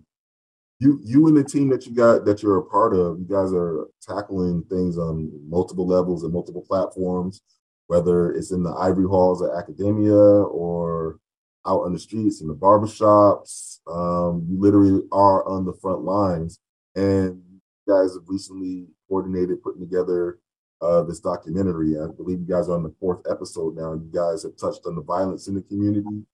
[0.83, 3.53] you you and the team that you got that you're a part of, you guys
[3.53, 7.41] are tackling things on multiple levels and multiple platforms,
[7.87, 11.19] whether it's in the ivory halls of academia or
[11.67, 13.79] out on the streets in the barbershops.
[13.87, 16.59] Um, you literally are on the front lines.
[16.95, 20.39] And you guys have recently coordinated putting together
[20.81, 21.99] uh, this documentary.
[21.99, 23.95] I believe you guys are on the fourth episode now.
[23.95, 26.25] You guys have touched on the violence in the community,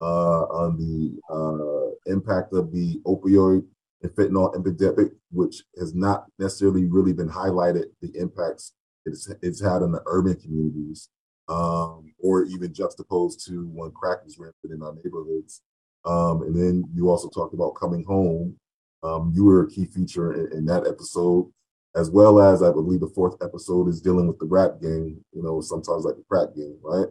[0.00, 3.64] uh, on the uh, impact of the opioid
[4.02, 8.74] and fentanyl epidemic, which has not necessarily really been highlighted the impacts
[9.06, 11.08] it's, it's had in the urban communities,
[11.48, 15.62] um, or even juxtaposed to when crack was rampant in our neighborhoods.
[16.04, 18.56] Um, and then you also talked about coming home.
[19.02, 21.50] Um, you were a key feature in, in, that episode,
[21.94, 25.42] as well as I believe the fourth episode is dealing with the rap game, you
[25.42, 27.08] know, sometimes like the crack game, right?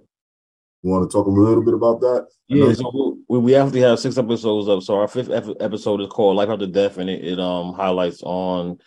[0.82, 2.28] You want to talk a little bit about that?
[2.50, 4.84] Yeah, so we, we actually have six episodes up.
[4.84, 8.80] So our fifth episode is called Life After Death, and it, it um highlights on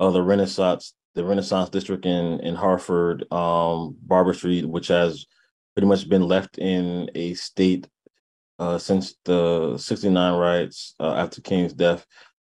[0.00, 5.26] uh, the Renaissance, the Renaissance District in in Hartford, um, Barbour Street, which has
[5.74, 7.88] pretty much been left in a state
[8.58, 12.06] uh, since the '69 riots uh, after King's death.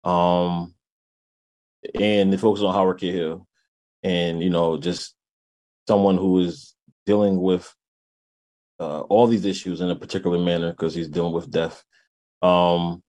[0.04, 0.74] Um,
[1.94, 3.48] and it focus on Howard Cahill,
[4.04, 5.16] and you know, just
[5.88, 7.74] someone who is dealing with
[8.80, 11.84] uh, all these issues in a particular manner because he's dealing with death.
[12.42, 13.04] Um,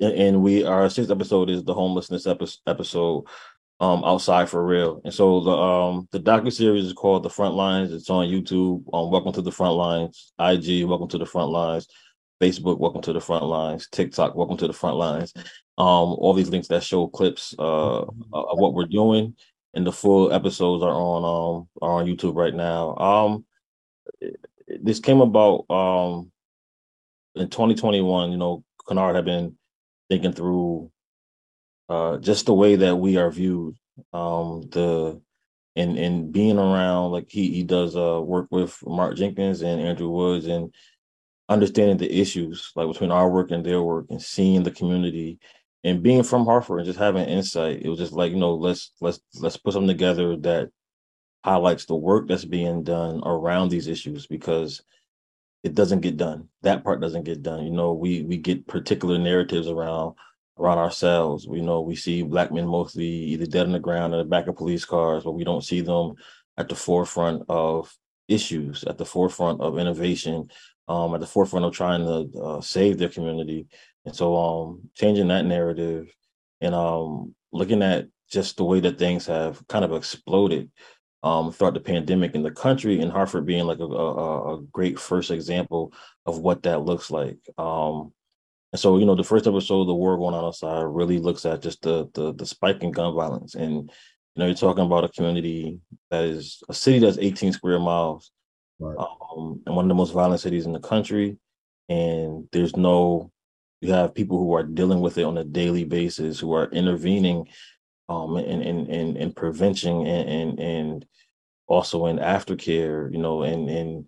[0.00, 3.24] and, we our sixth episode is the homelessness epi- episode.
[3.80, 7.54] Um, outside for real, and so the um the docu series is called The Front
[7.54, 7.92] Lines.
[7.94, 8.84] It's on YouTube.
[8.92, 10.34] Um, welcome to the front lines.
[10.38, 11.88] IG, welcome to the front lines.
[12.42, 13.88] Facebook, welcome to the front lines.
[13.90, 15.32] TikTok, welcome to the front lines.
[15.78, 19.34] Um, all these links that show clips uh of what we're doing,
[19.72, 22.94] and the full episodes are on um are on YouTube right now.
[22.96, 23.46] Um,
[24.82, 26.30] this came about um
[27.34, 29.56] in 2021 you know kennard had been
[30.08, 30.90] thinking through
[31.90, 33.76] uh just the way that we are viewed
[34.14, 35.20] um the
[35.76, 40.08] and and being around like he he does uh work with mark jenkins and andrew
[40.10, 40.74] woods and
[41.48, 45.38] understanding the issues like between our work and their work and seeing the community
[45.84, 48.92] and being from hartford and just having insight it was just like you know let's
[49.00, 50.70] let's let's put something together that
[51.44, 54.82] highlights the work that's being done around these issues because
[55.62, 56.48] it doesn't get done.
[56.62, 57.64] That part doesn't get done.
[57.64, 60.14] You know, we we get particular narratives around
[60.60, 61.48] around ourselves.
[61.48, 64.46] We know we see black men mostly either dead on the ground or the back
[64.46, 66.14] of police cars, but we don't see them
[66.58, 67.92] at the forefront of
[68.28, 70.48] issues, at the forefront of innovation,
[70.88, 73.66] um, at the forefront of trying to uh, save their community.
[74.04, 76.14] And so, um, changing that narrative
[76.60, 80.70] and um, looking at just the way that things have kind of exploded
[81.22, 84.98] um, throughout the pandemic in the country, and Hartford being like a, a, a great
[84.98, 85.92] first example
[86.24, 87.38] of what that looks like.
[87.58, 88.12] Um,
[88.72, 91.62] and so, you know, the first episode, the war going on outside, really looks at
[91.62, 93.90] just the the, the spike in gun violence, and
[94.34, 98.30] you know, you're talking about a community that is a city that's 18 square miles,
[98.78, 98.96] right.
[98.96, 101.36] um, and one of the most violent cities in the country.
[101.88, 103.32] And there's no,
[103.80, 107.48] you have people who are dealing with it on a daily basis, who are intervening
[108.08, 111.06] um, in, in, in, in prevention and, and, and
[111.66, 114.06] also in aftercare, you know, and, and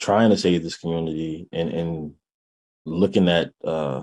[0.00, 2.14] trying to save this community and, and
[2.86, 4.02] looking at uh,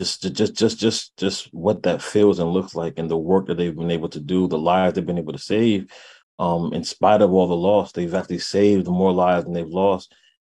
[0.00, 3.56] just, just, just, just, just what that feels and looks like and the work that
[3.56, 5.90] they've been able to do, the lives they've been able to save.
[6.38, 10.14] Um, in spite of all the loss, they've actually saved more lives than they've lost.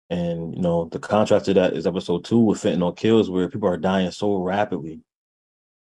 [0.08, 3.68] And you know, the contrast to that is episode two with fentanyl kills, where people
[3.68, 5.00] are dying so rapidly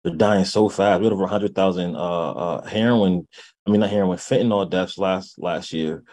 [0.07, 1.01] they're dying so fast.
[1.01, 3.27] We had over 100,000 uh, uh, heroin,
[3.67, 6.05] I mean, not heroin, fentanyl deaths last last year.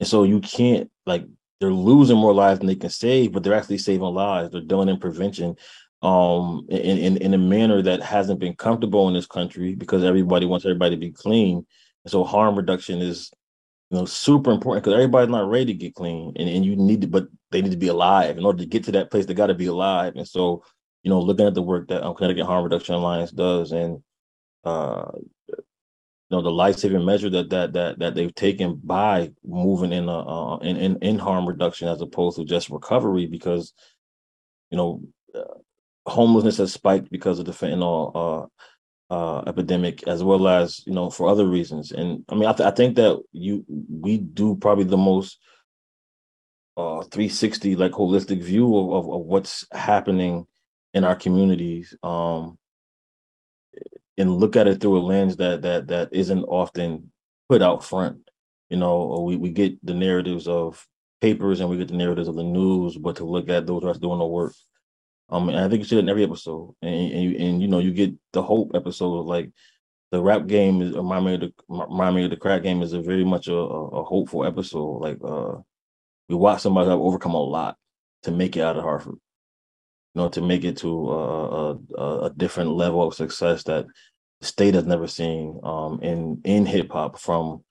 [0.00, 1.26] And so you can't, like,
[1.64, 4.50] they're losing more lives than they can save, but they're actually saving lives.
[4.50, 5.56] They're doing in prevention
[6.02, 10.46] um, in, in, in a manner that hasn't been comfortable in this country because everybody
[10.46, 11.66] wants everybody to be clean.
[12.04, 13.30] And so harm reduction is
[13.90, 17.02] you know super important because everybody's not ready to get clean and, and you need
[17.02, 19.34] to but they need to be alive in order to get to that place they
[19.34, 20.64] got to be alive and so
[21.04, 24.02] you know, looking at the work that um, Connecticut Harm Reduction Alliance does, and
[24.64, 25.10] uh,
[26.34, 30.58] know, the life-saving measure that that that that they've taken by moving in uh, uh
[30.58, 33.72] in, in in harm reduction as opposed to just recovery, because
[34.70, 35.02] you know,
[35.34, 35.58] uh,
[36.06, 38.10] homelessness has spiked because of the fentanyl
[39.10, 41.92] uh, uh, epidemic, as well as you know for other reasons.
[41.92, 45.38] And I mean, I, th- I think that you we do probably the most
[46.76, 50.44] uh 360 like holistic view of, of, of what's happening
[50.92, 52.58] in our communities um,
[54.18, 57.10] and look at it through a lens that that that isn't often
[57.48, 58.18] put out front.
[58.70, 60.86] You know, we, we get the narratives of
[61.20, 63.94] papers and we get the narratives of the news, but to look at those are
[63.94, 64.54] doing the work.
[65.28, 67.68] Um, and I think you see it in every episode, and and you, and you
[67.68, 69.50] know you get the hope episode of like
[70.12, 72.92] the rap game is remind me of the remind me of the crack game is
[72.92, 74.98] a very much a, a hopeful episode.
[74.98, 75.60] Like uh,
[76.28, 77.76] we watch somebody overcome a lot
[78.22, 79.18] to make it out of Hartford
[80.14, 83.86] you know, to make it to a, a, a different level of success that
[84.40, 87.64] the state has never seen um, in in hip hop from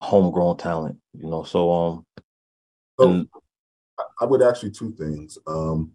[0.00, 0.98] homegrown talent.
[1.12, 2.06] You know, so um,
[2.98, 3.28] so and,
[4.20, 5.38] I would ask you two things.
[5.46, 5.92] Um,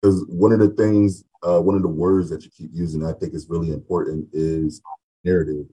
[0.00, 3.12] because one of the things, uh, one of the words that you keep using, I
[3.12, 4.82] think is really important, is
[5.24, 5.66] narrative.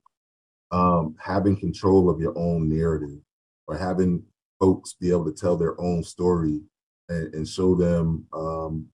[0.72, 3.20] Um, having control of your own narrative,
[3.68, 4.24] or having
[4.60, 6.62] folks be able to tell their own story
[7.10, 8.88] and, and show them um,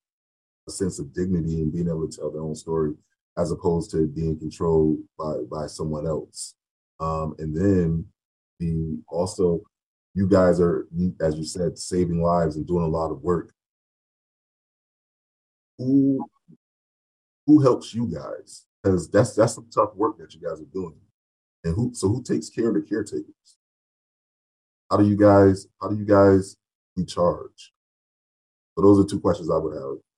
[0.69, 2.93] a sense of dignity and being able to tell their own story
[3.37, 6.55] as opposed to being controlled by by someone else.
[6.99, 8.05] Um, and then
[8.59, 9.61] the also
[10.13, 10.87] you guys are
[11.21, 13.53] as you said saving lives and doing a lot of work.
[15.77, 16.25] Who
[17.45, 18.65] who helps you guys?
[18.83, 20.95] Because that's that's some tough work that you guys are doing.
[21.63, 23.57] And who so who takes care of the caretakers?
[24.89, 26.57] How do you guys how do you guys
[26.97, 27.73] recharge?
[28.75, 30.08] So those are two questions I would have.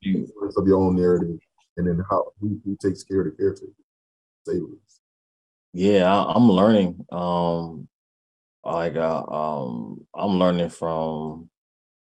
[0.00, 1.38] You, of your own narrative,
[1.76, 3.72] and then how who, who takes care of the
[4.46, 5.00] savers.
[5.72, 7.04] Yeah, I, am learning.
[7.10, 7.88] Um,
[8.64, 11.50] like uh, um, I'm learning from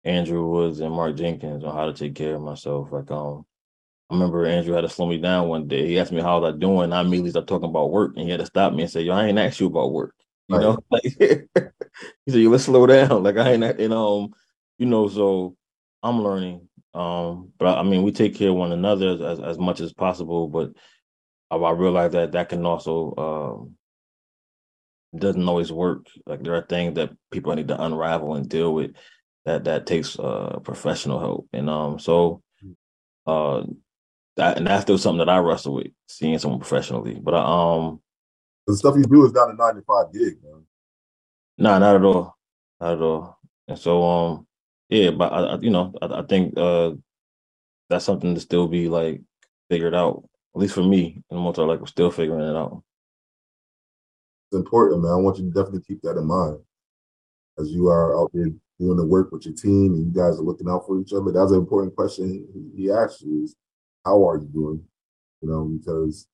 [0.04, 2.92] Andrew Woods and Mark Jenkins on how to take care of myself.
[2.92, 3.44] Like um,
[4.08, 5.86] I remember Andrew had to slow me down one day.
[5.86, 6.92] He asked me how was I doing.
[6.92, 9.12] I immediately started talking about work, and he had to stop me and say, "Yo,
[9.12, 10.14] I ain't asked you about work."
[10.48, 10.62] You right.
[10.62, 11.02] know, like
[12.24, 14.32] he said, "You let's slow down." Like I ain't, and um,
[14.78, 15.56] you know, so
[16.02, 16.68] I'm learning.
[16.96, 20.48] Um, but I mean, we take care of one another as as much as possible.
[20.48, 20.72] But
[21.50, 23.76] I, I realize that that can also um,
[25.18, 26.06] doesn't always work.
[26.26, 28.92] Like there are things that people need to unravel and deal with
[29.44, 31.48] that that takes uh, professional help.
[31.52, 32.42] And um, so
[33.26, 33.64] uh,
[34.36, 37.18] that and that's still something that I wrestle with, seeing someone professionally.
[37.22, 38.00] But I, um,
[38.66, 40.64] the stuff you do is not a nine to five gig, man.
[41.58, 42.36] Nah, not at all,
[42.80, 43.38] not at all.
[43.68, 44.45] And so um,
[44.88, 46.92] yeah, but I, I you know, I, I think uh,
[47.88, 49.22] that's something to still be like
[49.70, 50.24] figured out.
[50.54, 52.82] At least for me, and most like we're still figuring it out.
[54.50, 55.12] It's important, man.
[55.12, 56.58] I want you to definitely keep that in mind
[57.58, 60.42] as you are out there doing the work with your team and you guys are
[60.42, 61.32] looking out for each other.
[61.32, 63.56] That's an important question he asked you is
[64.04, 64.82] how are you doing?
[65.40, 66.26] You know, because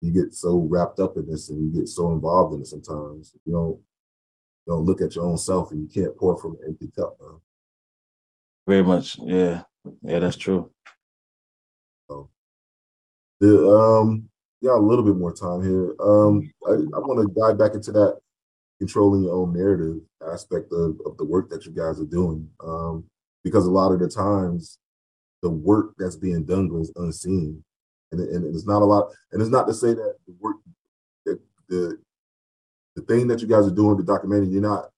[0.00, 3.34] you get so wrapped up in this and you get so involved in it sometimes.
[3.44, 3.80] You don't
[4.66, 7.16] you don't look at your own self and you can't pour from an empty cup.
[7.20, 7.40] Man.
[8.66, 9.18] Very much.
[9.18, 9.62] Yeah.
[10.02, 10.70] Yeah, that's true.
[12.08, 12.28] So
[13.40, 14.28] the um
[14.62, 15.94] got a little bit more time here.
[16.00, 18.20] Um I, I want to dive back into that
[18.78, 22.48] controlling your own narrative aspect of, of the work that you guys are doing.
[22.64, 23.04] Um,
[23.44, 24.78] because a lot of the times
[25.42, 27.62] the work that's being done goes unseen.
[28.10, 30.56] And, and it's not a lot, and it's not to say that the work
[31.24, 31.98] that the
[32.94, 34.90] the thing that you guys are doing, the documentary, you're not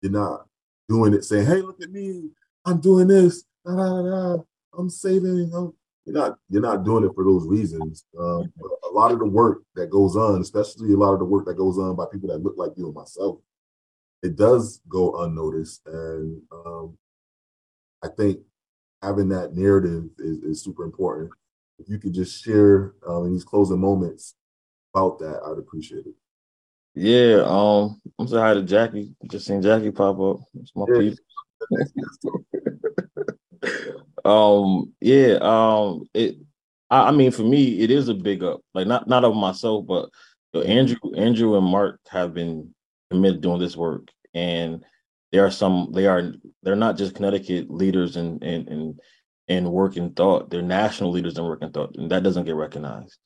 [0.00, 0.46] you're not
[0.88, 2.30] doing it saying, hey, look at me,
[2.64, 4.42] I'm doing this, da, da, da,
[4.76, 5.50] I'm saving.
[5.54, 5.72] I'm,
[6.04, 8.04] you're not you're not doing it for those reasons.
[8.18, 8.50] Um,
[8.88, 11.58] a lot of the work that goes on, especially a lot of the work that
[11.58, 13.38] goes on by people that look like you and myself,
[14.22, 15.82] it does go unnoticed.
[15.86, 16.96] And um,
[18.02, 18.40] I think
[19.02, 21.30] having that narrative is, is, super important.
[21.78, 24.34] If you could just share um, in these closing moments
[24.94, 26.14] about that, I'd appreciate it.
[26.94, 29.14] Yeah, um, I'm saying hi to Jackie.
[29.30, 30.40] Just seen Jackie pop up.
[30.60, 30.98] It's my yeah.
[30.98, 32.44] people.
[34.24, 36.36] um, yeah, um, it.
[36.90, 38.60] I, I, mean, for me, it is a big up.
[38.74, 40.08] Like not not of myself, but
[40.52, 42.74] you know, Andrew, Andrew, and Mark have been
[43.10, 44.84] committed doing this work, and
[45.32, 45.92] there are some.
[45.92, 46.32] They are.
[46.62, 49.00] They're not just Connecticut leaders and and and
[49.46, 50.50] and working thought.
[50.50, 53.18] They're national leaders in working thought, and that doesn't get recognized.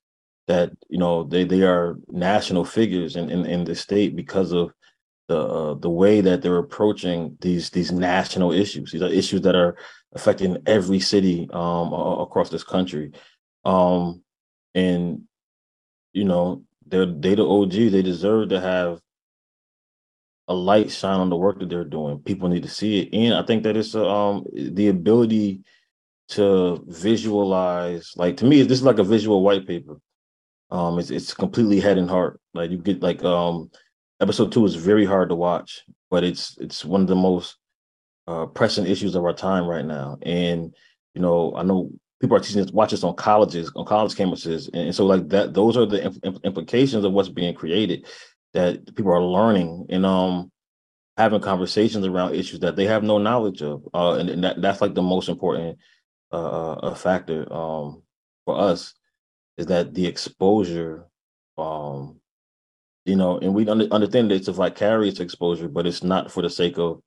[0.48, 4.72] That you know they they are national figures in in, in the state because of
[5.28, 8.92] the uh, the way that they're approaching these these national issues.
[8.92, 9.76] These are issues that are
[10.14, 13.12] affecting every city um, across this country,
[13.64, 14.22] um,
[14.74, 15.22] and
[16.12, 17.72] you know they're they the OG.
[17.72, 19.00] They deserve to have
[20.48, 22.18] a light shine on the work that they're doing.
[22.18, 25.62] People need to see it, and I think that it's um the ability
[26.30, 28.12] to visualize.
[28.16, 29.96] Like to me, this is like a visual white paper.
[30.72, 32.40] Um, it's it's completely head and heart.
[32.54, 33.70] Like you get like um
[34.20, 37.58] episode two is very hard to watch, but it's it's one of the most
[38.26, 40.16] uh, pressing issues of our time right now.
[40.22, 40.74] And
[41.14, 41.90] you know, I know
[42.22, 45.52] people are teaching us watch this on colleges, on college campuses, and so like that.
[45.52, 48.06] Those are the imp- implications of what's being created
[48.54, 50.50] that people are learning and um
[51.18, 53.86] having conversations around issues that they have no knowledge of.
[53.92, 55.76] Uh, and, and that, that's like the most important
[56.32, 58.02] uh, uh factor um
[58.46, 58.94] for us
[59.58, 61.06] is that the exposure
[61.58, 62.20] um
[63.04, 66.42] you know, and we under, understand that it's a vicarious exposure, but it's not for
[66.42, 67.02] the sake of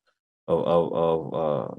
[0.47, 1.75] of of, of uh,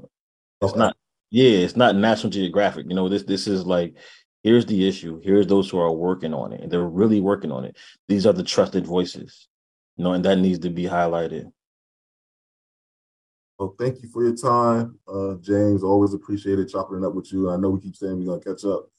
[0.61, 0.79] it's okay.
[0.79, 0.97] not.
[1.29, 2.85] Yeah, it's not National Geographic.
[2.89, 3.95] You know, this this is like
[4.43, 5.21] here's the issue.
[5.23, 7.77] Here's those who are working on it, and they're really working on it.
[8.07, 9.47] These are the trusted voices.
[9.97, 11.51] You know, and that needs to be highlighted.
[13.59, 15.83] Well, thank you for your time, uh, James.
[15.83, 17.49] Always appreciated chopping it up with you.
[17.49, 18.89] I know we keep saying we're gonna catch up.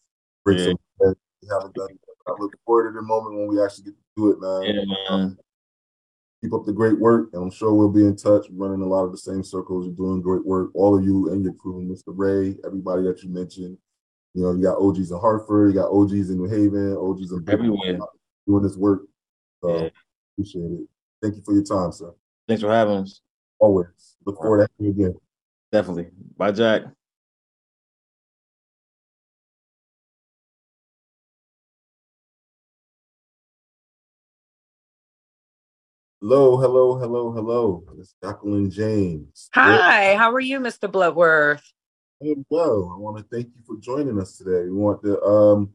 [0.45, 0.65] Bring yeah.
[1.01, 1.15] some
[1.51, 1.89] haven't done.
[2.27, 4.87] I look forward to the moment when we actually get to do it, man.
[5.09, 5.39] Yeah, man.
[6.43, 8.47] Keep up the great work, and I'm sure we'll be in touch.
[8.51, 9.87] We're running a lot of the same circles.
[9.87, 12.15] You're doing great work, all of you and your crew, Mr.
[12.15, 13.77] Ray, everybody that you mentioned.
[14.35, 17.45] You know, you got OGs in Hartford, you got OGs in New Haven, OGs in
[17.49, 17.99] everywhere
[18.47, 19.03] doing this work.
[19.63, 19.89] So yeah.
[20.35, 20.89] appreciate it.
[21.23, 22.13] Thank you for your time, sir.
[22.47, 23.21] Thanks for having us.
[23.59, 24.17] Always.
[24.25, 25.21] Look forward to having you again.
[25.73, 26.09] Definitely.
[26.37, 26.85] Bye, Jack.
[36.21, 37.85] Hello, hello, hello, hello.
[37.97, 39.49] It's Jacqueline James.
[39.55, 40.91] Hi, how are you, Mr.
[40.91, 41.63] Bloodworth?
[42.21, 42.93] I'm well.
[42.93, 44.65] I want to thank you for joining us today.
[44.65, 45.71] We want to um,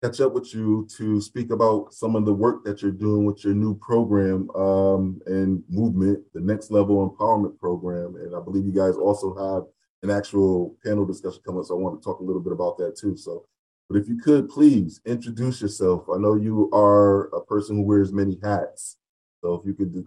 [0.00, 3.42] catch up with you to speak about some of the work that you're doing with
[3.44, 8.14] your new program um, and movement, the Next Level Empowerment Program.
[8.14, 9.64] And I believe you guys also have
[10.04, 11.66] an actual panel discussion coming up.
[11.66, 13.16] So I want to talk a little bit about that too.
[13.16, 13.44] So,
[13.88, 16.04] but if you could please introduce yourself.
[16.14, 18.98] I know you are a person who wears many hats.
[19.46, 20.04] So if you could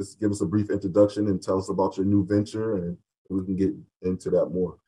[0.00, 2.98] just give us a brief introduction and tell us about your new venture, and
[3.30, 3.72] we can get
[4.02, 4.78] into that more.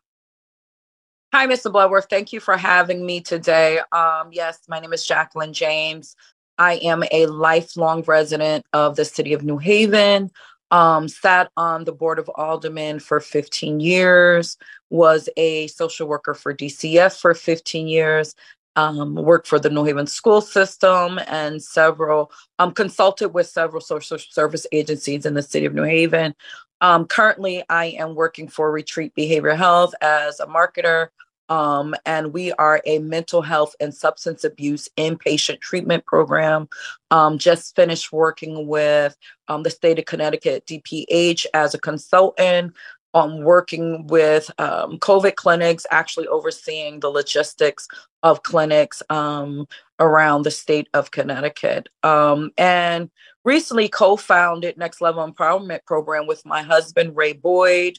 [1.33, 1.71] Hi, Mr.
[1.71, 2.09] Bloodworth.
[2.11, 3.79] Thank you for having me today.
[3.93, 6.17] Um, yes, my name is Jacqueline James.
[6.59, 10.33] I am a lifelong resident of the city of New Haven.
[10.73, 14.57] Um, sat on the board of aldermen for 15 years,
[14.91, 18.35] was a social worker for DCF for 15 years,
[18.77, 24.19] um, worked for the New Haven school system and several, um, consulted with several social
[24.19, 26.35] service agencies in the city of New Haven.
[26.81, 31.09] Um, currently, I am working for Retreat Behavioral Health as a marketer
[31.49, 36.69] Um, and we are a mental health and substance abuse inpatient treatment program.
[37.11, 39.17] Um, just finished working with
[39.49, 42.75] um, the state of Connecticut DPH as a consultant
[43.17, 47.89] on working with um, COVID clinics, actually overseeing the logistics
[48.23, 49.67] of clinics um,
[49.99, 51.89] around the state of Connecticut.
[52.03, 53.11] Um, and
[53.43, 57.97] recently co founded Next Level Empowerment Program with my husband, Ray Boyd,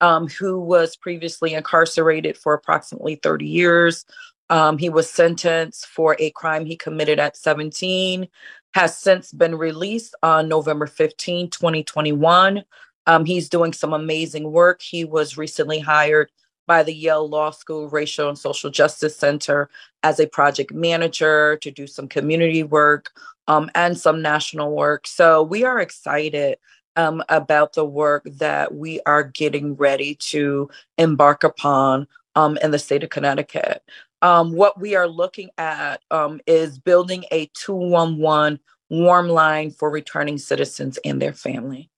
[0.00, 4.04] um, who was previously incarcerated for approximately 30 years.
[4.50, 8.26] Um, he was sentenced for a crime he committed at 17,
[8.74, 12.64] has since been released on November 15, 2021.
[13.06, 14.82] Um, he's doing some amazing work.
[14.82, 16.30] He was recently hired
[16.66, 19.70] by the Yale Law School Racial and Social Justice Center
[20.02, 23.10] as a project manager to do some community work
[23.48, 25.06] um, and some national work.
[25.06, 26.58] So we are excited
[26.96, 32.78] um, about the work that we are getting ready to embark upon um, in the
[32.78, 33.82] state of Connecticut.
[34.22, 40.38] Um, what we are looking at um, is building a 211 warm line for returning
[40.38, 41.90] citizens and their family.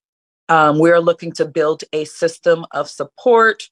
[0.49, 3.69] Um, we are looking to build a system of support,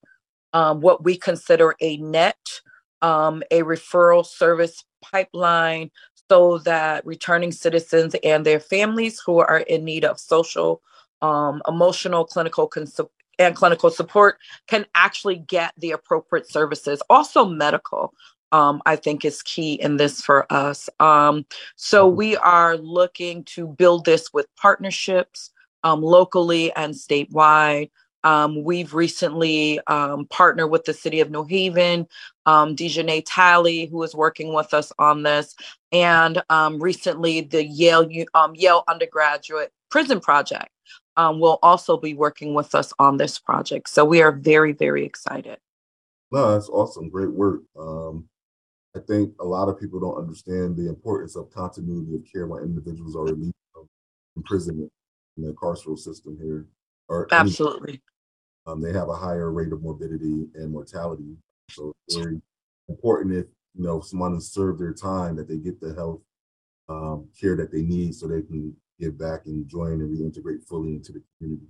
[0.52, 2.60] um, what we consider a net,
[3.02, 5.90] um, a referral service pipeline,
[6.30, 10.82] so that returning citizens and their families who are in need of social,
[11.22, 13.00] um, emotional, clinical, cons-
[13.38, 17.02] and clinical support can actually get the appropriate services.
[17.08, 18.12] Also, medical.
[18.52, 20.88] Um, I think is key in this for us.
[21.00, 22.16] Um, so mm-hmm.
[22.16, 25.50] we are looking to build this with partnerships,
[25.86, 27.90] um, locally and statewide.
[28.24, 32.08] Um, we've recently um, partnered with the city of New Haven,
[32.44, 35.54] um, Dejanay Talley, who is working with us on this,
[35.92, 40.70] and um, recently the Yale um, Yale undergraduate prison project
[41.16, 43.88] um, will also be working with us on this project.
[43.88, 45.58] So we are very very excited.
[46.32, 47.60] No, that's awesome, great work.
[47.78, 52.64] I think a lot of people don't understand the importance of continuity of care when
[52.64, 53.86] individuals are released from
[54.36, 54.90] imprisonment
[55.36, 56.66] in the carceral system here.
[57.08, 58.02] Or absolutely,
[58.66, 61.36] um, they have a higher rate of morbidity and mortality.
[61.70, 62.40] So it's very
[62.88, 66.20] important if you know someone has served their time that they get the health
[66.88, 70.94] um, care that they need so they can get back and join and reintegrate fully
[70.94, 71.66] into the community.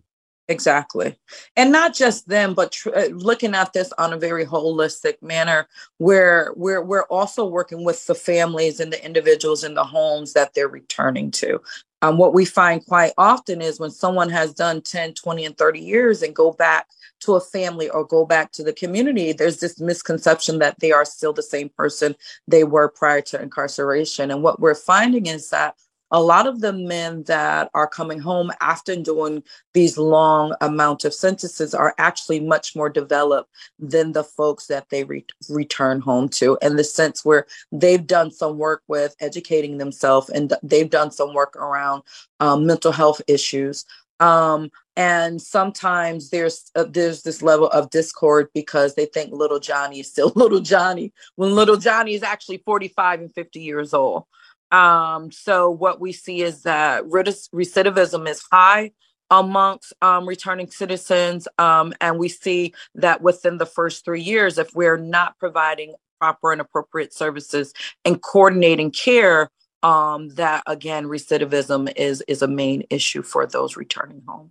[0.48, 1.18] Exactly.
[1.56, 5.66] And not just them, but tr- uh, looking at this on a very holistic manner
[5.98, 10.54] where we're, we're also working with the families and the individuals in the homes that
[10.54, 11.60] they're returning to.
[12.02, 15.80] Um, what we find quite often is when someone has done 10, 20, and 30
[15.80, 16.88] years and go back
[17.20, 21.04] to a family or go back to the community, there's this misconception that they are
[21.04, 22.14] still the same person
[22.46, 24.30] they were prior to incarceration.
[24.30, 25.76] And what we're finding is that
[26.10, 29.42] a lot of the men that are coming home after doing
[29.74, 35.04] these long amount of sentences are actually much more developed than the folks that they
[35.04, 40.28] re- return home to in the sense where they've done some work with educating themselves
[40.30, 42.02] and they've done some work around
[42.40, 43.84] um, mental health issues.
[44.20, 50.00] Um, and sometimes there's uh, there's this level of discord because they think little johnny
[50.00, 54.24] is still little johnny when little johnny is actually 45 and 50 years old
[54.70, 58.92] um, so what we see is that recidivism is high
[59.30, 61.48] amongst um, returning citizens.
[61.58, 66.52] Um, and we see that within the first three years, if we're not providing proper
[66.52, 67.72] and appropriate services
[68.04, 69.50] and coordinating care,
[69.82, 74.50] um, that again, recidivism is is a main issue for those returning home.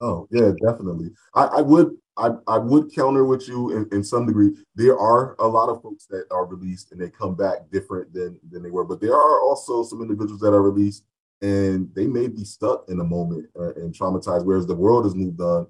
[0.00, 1.10] Oh yeah, definitely.
[1.34, 4.52] I, I would I, I would counter with you in, in some degree.
[4.74, 8.38] There are a lot of folks that are released and they come back different than
[8.50, 11.04] than they were, but there are also some individuals that are released
[11.42, 14.44] and they may be stuck in a moment uh, and traumatized.
[14.44, 15.66] Whereas the world has moved on,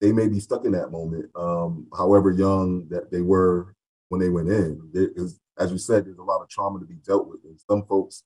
[0.00, 3.74] they may be stuck in that moment, um, however young that they were
[4.08, 4.80] when they went in.
[4.92, 7.58] There is, as you said, there's a lot of trauma to be dealt with, and
[7.68, 8.24] some folks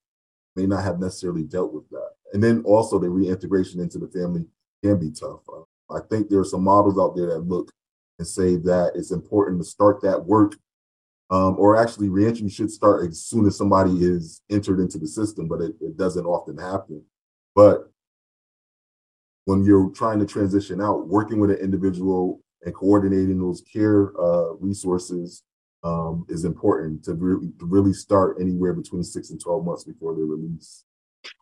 [0.56, 2.10] may not have necessarily dealt with that.
[2.32, 4.44] And then also the reintegration into the family
[4.82, 5.40] can be tough.
[5.48, 5.62] Uh,
[5.94, 7.70] I think there are some models out there that look
[8.18, 10.56] and say that it's important to start that work,
[11.30, 15.46] um, or actually reentry should start as soon as somebody is entered into the system,
[15.46, 17.02] but it, it doesn't often happen.
[17.54, 17.90] But
[19.44, 24.54] when you're trying to transition out, working with an individual and coordinating those care uh,
[24.54, 25.42] resources
[25.84, 30.14] um, is important to really, to really start anywhere between six and 12 months before
[30.14, 30.84] they're released.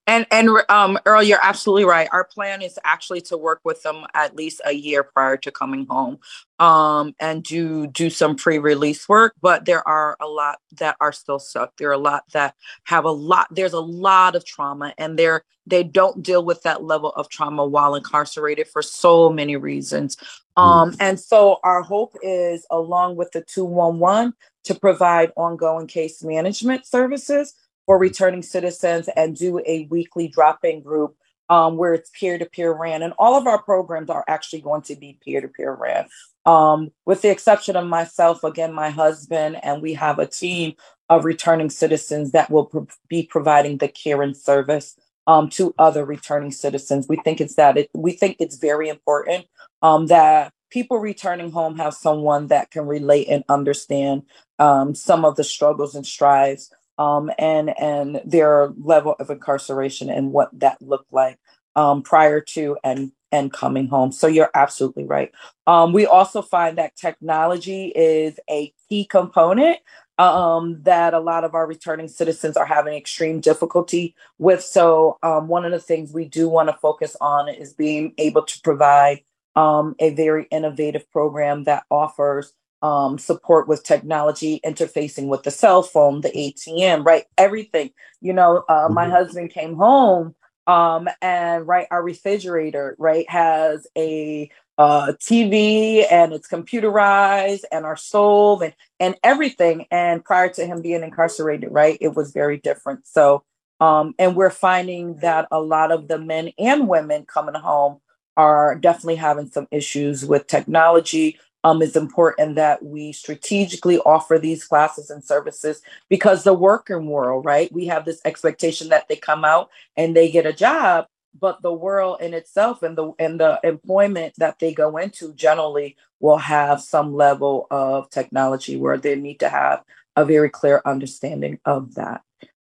[0.06, 2.08] And and um, Earl, you're absolutely right.
[2.12, 5.86] Our plan is actually to work with them at least a year prior to coming
[5.86, 6.18] home,
[6.60, 9.34] um, and do do some pre-release work.
[9.40, 11.76] But there are a lot that are still stuck.
[11.76, 13.48] There are a lot that have a lot.
[13.50, 17.66] There's a lot of trauma, and they're they don't deal with that level of trauma
[17.66, 20.16] while incarcerated for so many reasons.
[20.56, 20.96] Um, mm.
[21.00, 24.32] and so our hope is, along with the 211,
[24.64, 27.54] to provide ongoing case management services
[27.86, 31.16] for returning citizens and do a weekly drop-in group
[31.48, 33.02] um, where it's peer-to-peer ran.
[33.02, 36.08] And all of our programs are actually going to be peer-to-peer ran.
[36.44, 40.74] Um, with the exception of myself, again, my husband, and we have a team
[41.08, 44.96] of returning citizens that will be providing the care and service
[45.28, 47.08] um, to other returning citizens.
[47.08, 49.46] We think it's that it, we think it's very important
[49.82, 54.22] um, that people returning home have someone that can relate and understand
[54.58, 60.32] um, some of the struggles and strives um, and and their level of incarceration and
[60.32, 61.38] what that looked like
[61.74, 64.12] um, prior to and and coming home.
[64.12, 65.32] So you're absolutely right.
[65.66, 69.78] Um, we also find that technology is a key component
[70.18, 74.62] um, that a lot of our returning citizens are having extreme difficulty with.
[74.62, 78.42] So um, one of the things we do want to focus on is being able
[78.42, 79.20] to provide
[79.56, 82.52] um, a very innovative program that offers
[82.86, 87.24] um, support with technology, interfacing with the cell phone, the ATM, right?
[87.36, 87.90] Everything.
[88.20, 88.94] You know, uh, mm-hmm.
[88.94, 90.36] my husband came home
[90.68, 97.96] um, and right, our refrigerator, right, has a uh, TV and it's computerized and our
[97.96, 99.86] stove and and everything.
[99.90, 103.06] And prior to him being incarcerated, right, it was very different.
[103.06, 103.42] So,
[103.80, 107.98] um, and we're finding that a lot of the men and women coming home
[108.36, 114.64] are definitely having some issues with technology, um, it's important that we strategically offer these
[114.64, 117.72] classes and services because the working world, right?
[117.72, 121.06] We have this expectation that they come out and they get a job,
[121.36, 125.96] but the world in itself and the and the employment that they go into generally
[126.20, 129.82] will have some level of technology where they need to have
[130.14, 132.22] a very clear understanding of that.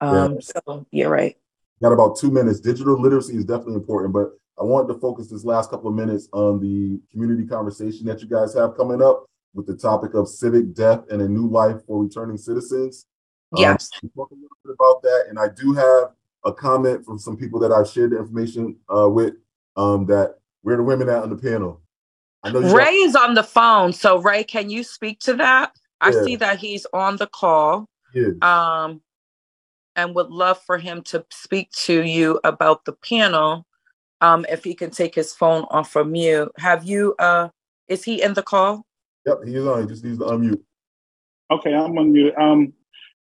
[0.01, 0.39] Um, yeah.
[0.41, 1.37] So you're right.
[1.81, 2.59] Got about two minutes.
[2.59, 6.29] Digital literacy is definitely important, but I wanted to focus this last couple of minutes
[6.33, 10.75] on the community conversation that you guys have coming up with the topic of civic
[10.75, 13.07] death and a new life for returning citizens.
[13.57, 13.89] Um, yes.
[14.03, 15.25] Um, talk a little bit about that.
[15.29, 16.11] And I do have
[16.45, 19.33] a comment from some people that I've shared the information uh, with
[19.77, 21.81] um, that we're the women out on the panel.
[22.43, 23.93] I know Ray is on the phone.
[23.93, 25.71] So Ray, can you speak to that?
[26.01, 26.23] I yeah.
[26.23, 27.89] see that he's on the call.
[28.13, 28.29] Yeah.
[28.43, 29.01] Um,
[29.95, 33.65] and would love for him to speak to you about the panel
[34.21, 36.51] um, if he can take his phone off from mute.
[36.57, 37.49] Have you, uh,
[37.87, 38.85] is he in the call?
[39.25, 39.81] Yep, he is on.
[39.81, 40.61] He just needs to unmute.
[41.51, 42.33] Okay, I'm on mute.
[42.37, 42.73] Um,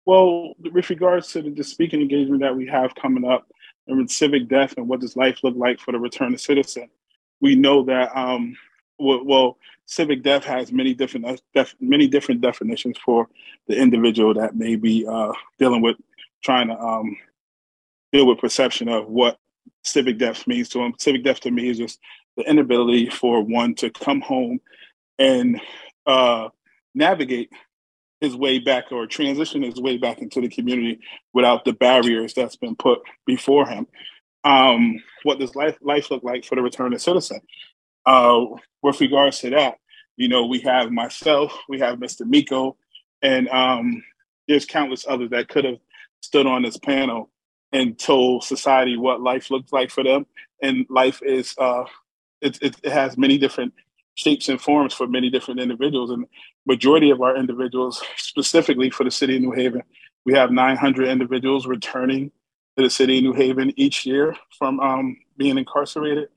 [0.05, 3.47] well, with regards to the, the speaking engagement that we have coming up
[3.87, 6.89] and civic death and what does life look like for the return of citizen,
[7.41, 8.57] we know that um,
[8.99, 13.29] well, well, civic death has many different uh, def- many different definitions for
[13.67, 15.97] the individual that may be uh, dealing with
[16.43, 17.17] trying to um,
[18.13, 19.39] deal with perception of what
[19.85, 20.95] civic death means to him.
[20.99, 21.99] Civic death to me is just
[22.37, 24.61] the inability for one to come home
[25.19, 25.61] and
[26.07, 26.49] uh,
[26.95, 27.51] navigate
[28.21, 31.01] his way back or transition his way back into the community
[31.33, 33.87] without the barriers that's been put before him.
[34.45, 37.41] Um, what does life life look like for the returning citizen?
[38.07, 38.45] Uh,
[38.83, 39.77] with regards to that,
[40.17, 42.27] you know, we have myself, we have Mr.
[42.27, 42.77] Miko,
[43.23, 44.03] and um,
[44.49, 45.79] there's countless others that could have
[46.23, 47.31] stood on this panel
[47.73, 50.27] and told society what life looks like for them.
[50.63, 51.85] And life is uh,
[52.41, 53.75] it, it, it has many different
[54.15, 56.11] shapes and forms for many different individuals.
[56.11, 56.27] And
[56.67, 59.83] majority of our individuals, specifically for the city of New Haven,
[60.25, 62.31] we have 900 individuals returning
[62.77, 66.29] to the city of New Haven each year from um, being incarcerated.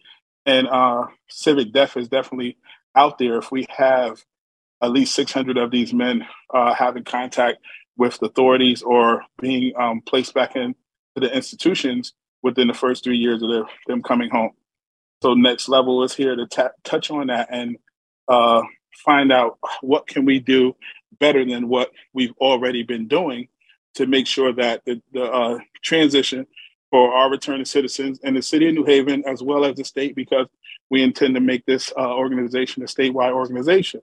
[0.45, 2.57] And uh, civic death is definitely
[2.95, 3.37] out there.
[3.37, 4.23] If we have
[4.81, 7.59] at least 600 of these men uh, having contact
[7.97, 10.75] with authorities or being um, placed back in
[11.21, 14.51] the institutions within the first three years of their, them coming home.
[15.21, 17.77] So next level is here to t- touch on that and
[18.27, 18.61] uh,
[19.05, 20.75] find out what can we do
[21.19, 23.47] better than what we've already been doing
[23.95, 26.45] to make sure that the, the uh, transition
[26.91, 30.15] for our returning citizens in the city of New Haven, as well as the state,
[30.15, 30.47] because
[30.89, 34.01] we intend to make this uh, organization a statewide organization.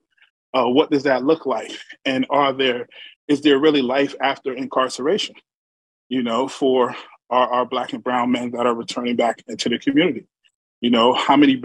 [0.53, 1.73] Uh, what does that look like?
[2.05, 2.89] And are there
[3.29, 5.37] is there really life after incarceration?
[6.11, 6.95] You know, for
[7.31, 10.27] our, our black and brown men that are returning back into the community.
[10.83, 11.63] You know, how many,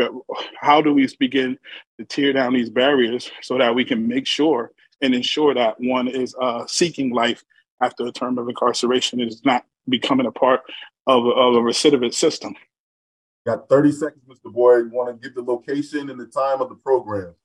[0.61, 1.57] how do we begin
[1.99, 4.71] to tear down these barriers so that we can make sure
[5.01, 7.43] and ensure that one is uh, seeking life
[7.81, 10.61] after a term of incarceration is not becoming a part
[11.07, 12.55] of, of a recidivist system.
[13.45, 14.51] Got 30 seconds, Mr.
[14.51, 14.85] Boyd.
[14.85, 17.35] You want to give the location and the time of the program?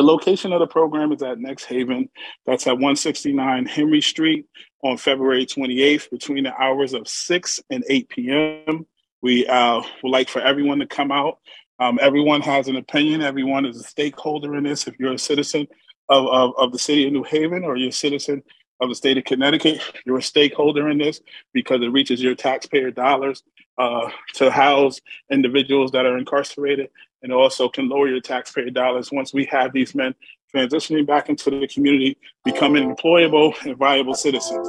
[0.00, 2.08] The location of the program is at NXTHVN.
[2.46, 4.46] That's at 169 Henry Street
[4.82, 8.86] on February 28th between the hours of 6 and 8 p.m.
[9.20, 11.36] We uh, would like for everyone to come out.
[11.80, 13.20] Um, everyone has an opinion.
[13.20, 14.86] Everyone is a stakeholder in this.
[14.86, 15.68] If you're a citizen
[16.08, 18.42] of, of, of the city of New Haven or you're a citizen
[18.80, 21.20] of the state of Connecticut, you're a stakeholder in this
[21.52, 23.42] because it reaches your taxpayer dollars
[23.80, 25.00] uh, to house
[25.30, 26.90] individuals that are incarcerated
[27.22, 30.14] and also can lower your taxpayer dollars once we have these men
[30.54, 34.68] transitioning back into the community, becoming employable and viable citizens.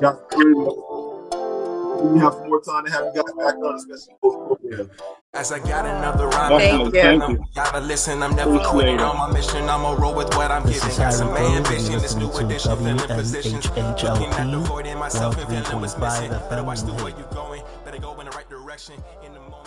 [0.00, 0.30] Got
[2.12, 4.90] we have some more time to have you guys back on, especially post program.
[5.34, 6.90] As I got another rhyme, Thank you.
[7.00, 7.44] Thank you.
[7.54, 8.22] gotta listen.
[8.22, 9.68] I'm never quitting on my mission.
[9.68, 10.90] I'ma roll with what I'm This giving.
[10.90, 11.92] is Got some Harry Rose, ambition.
[11.94, 13.66] and This new listening to edition, feeling positions.
[13.66, 16.30] WNHHLP, Looking at the void in myself and feeling what's missing.
[16.30, 17.62] Better watch the New way you going.
[17.84, 18.94] Better go in the right direction.
[19.24, 19.63] In the moment you stressing.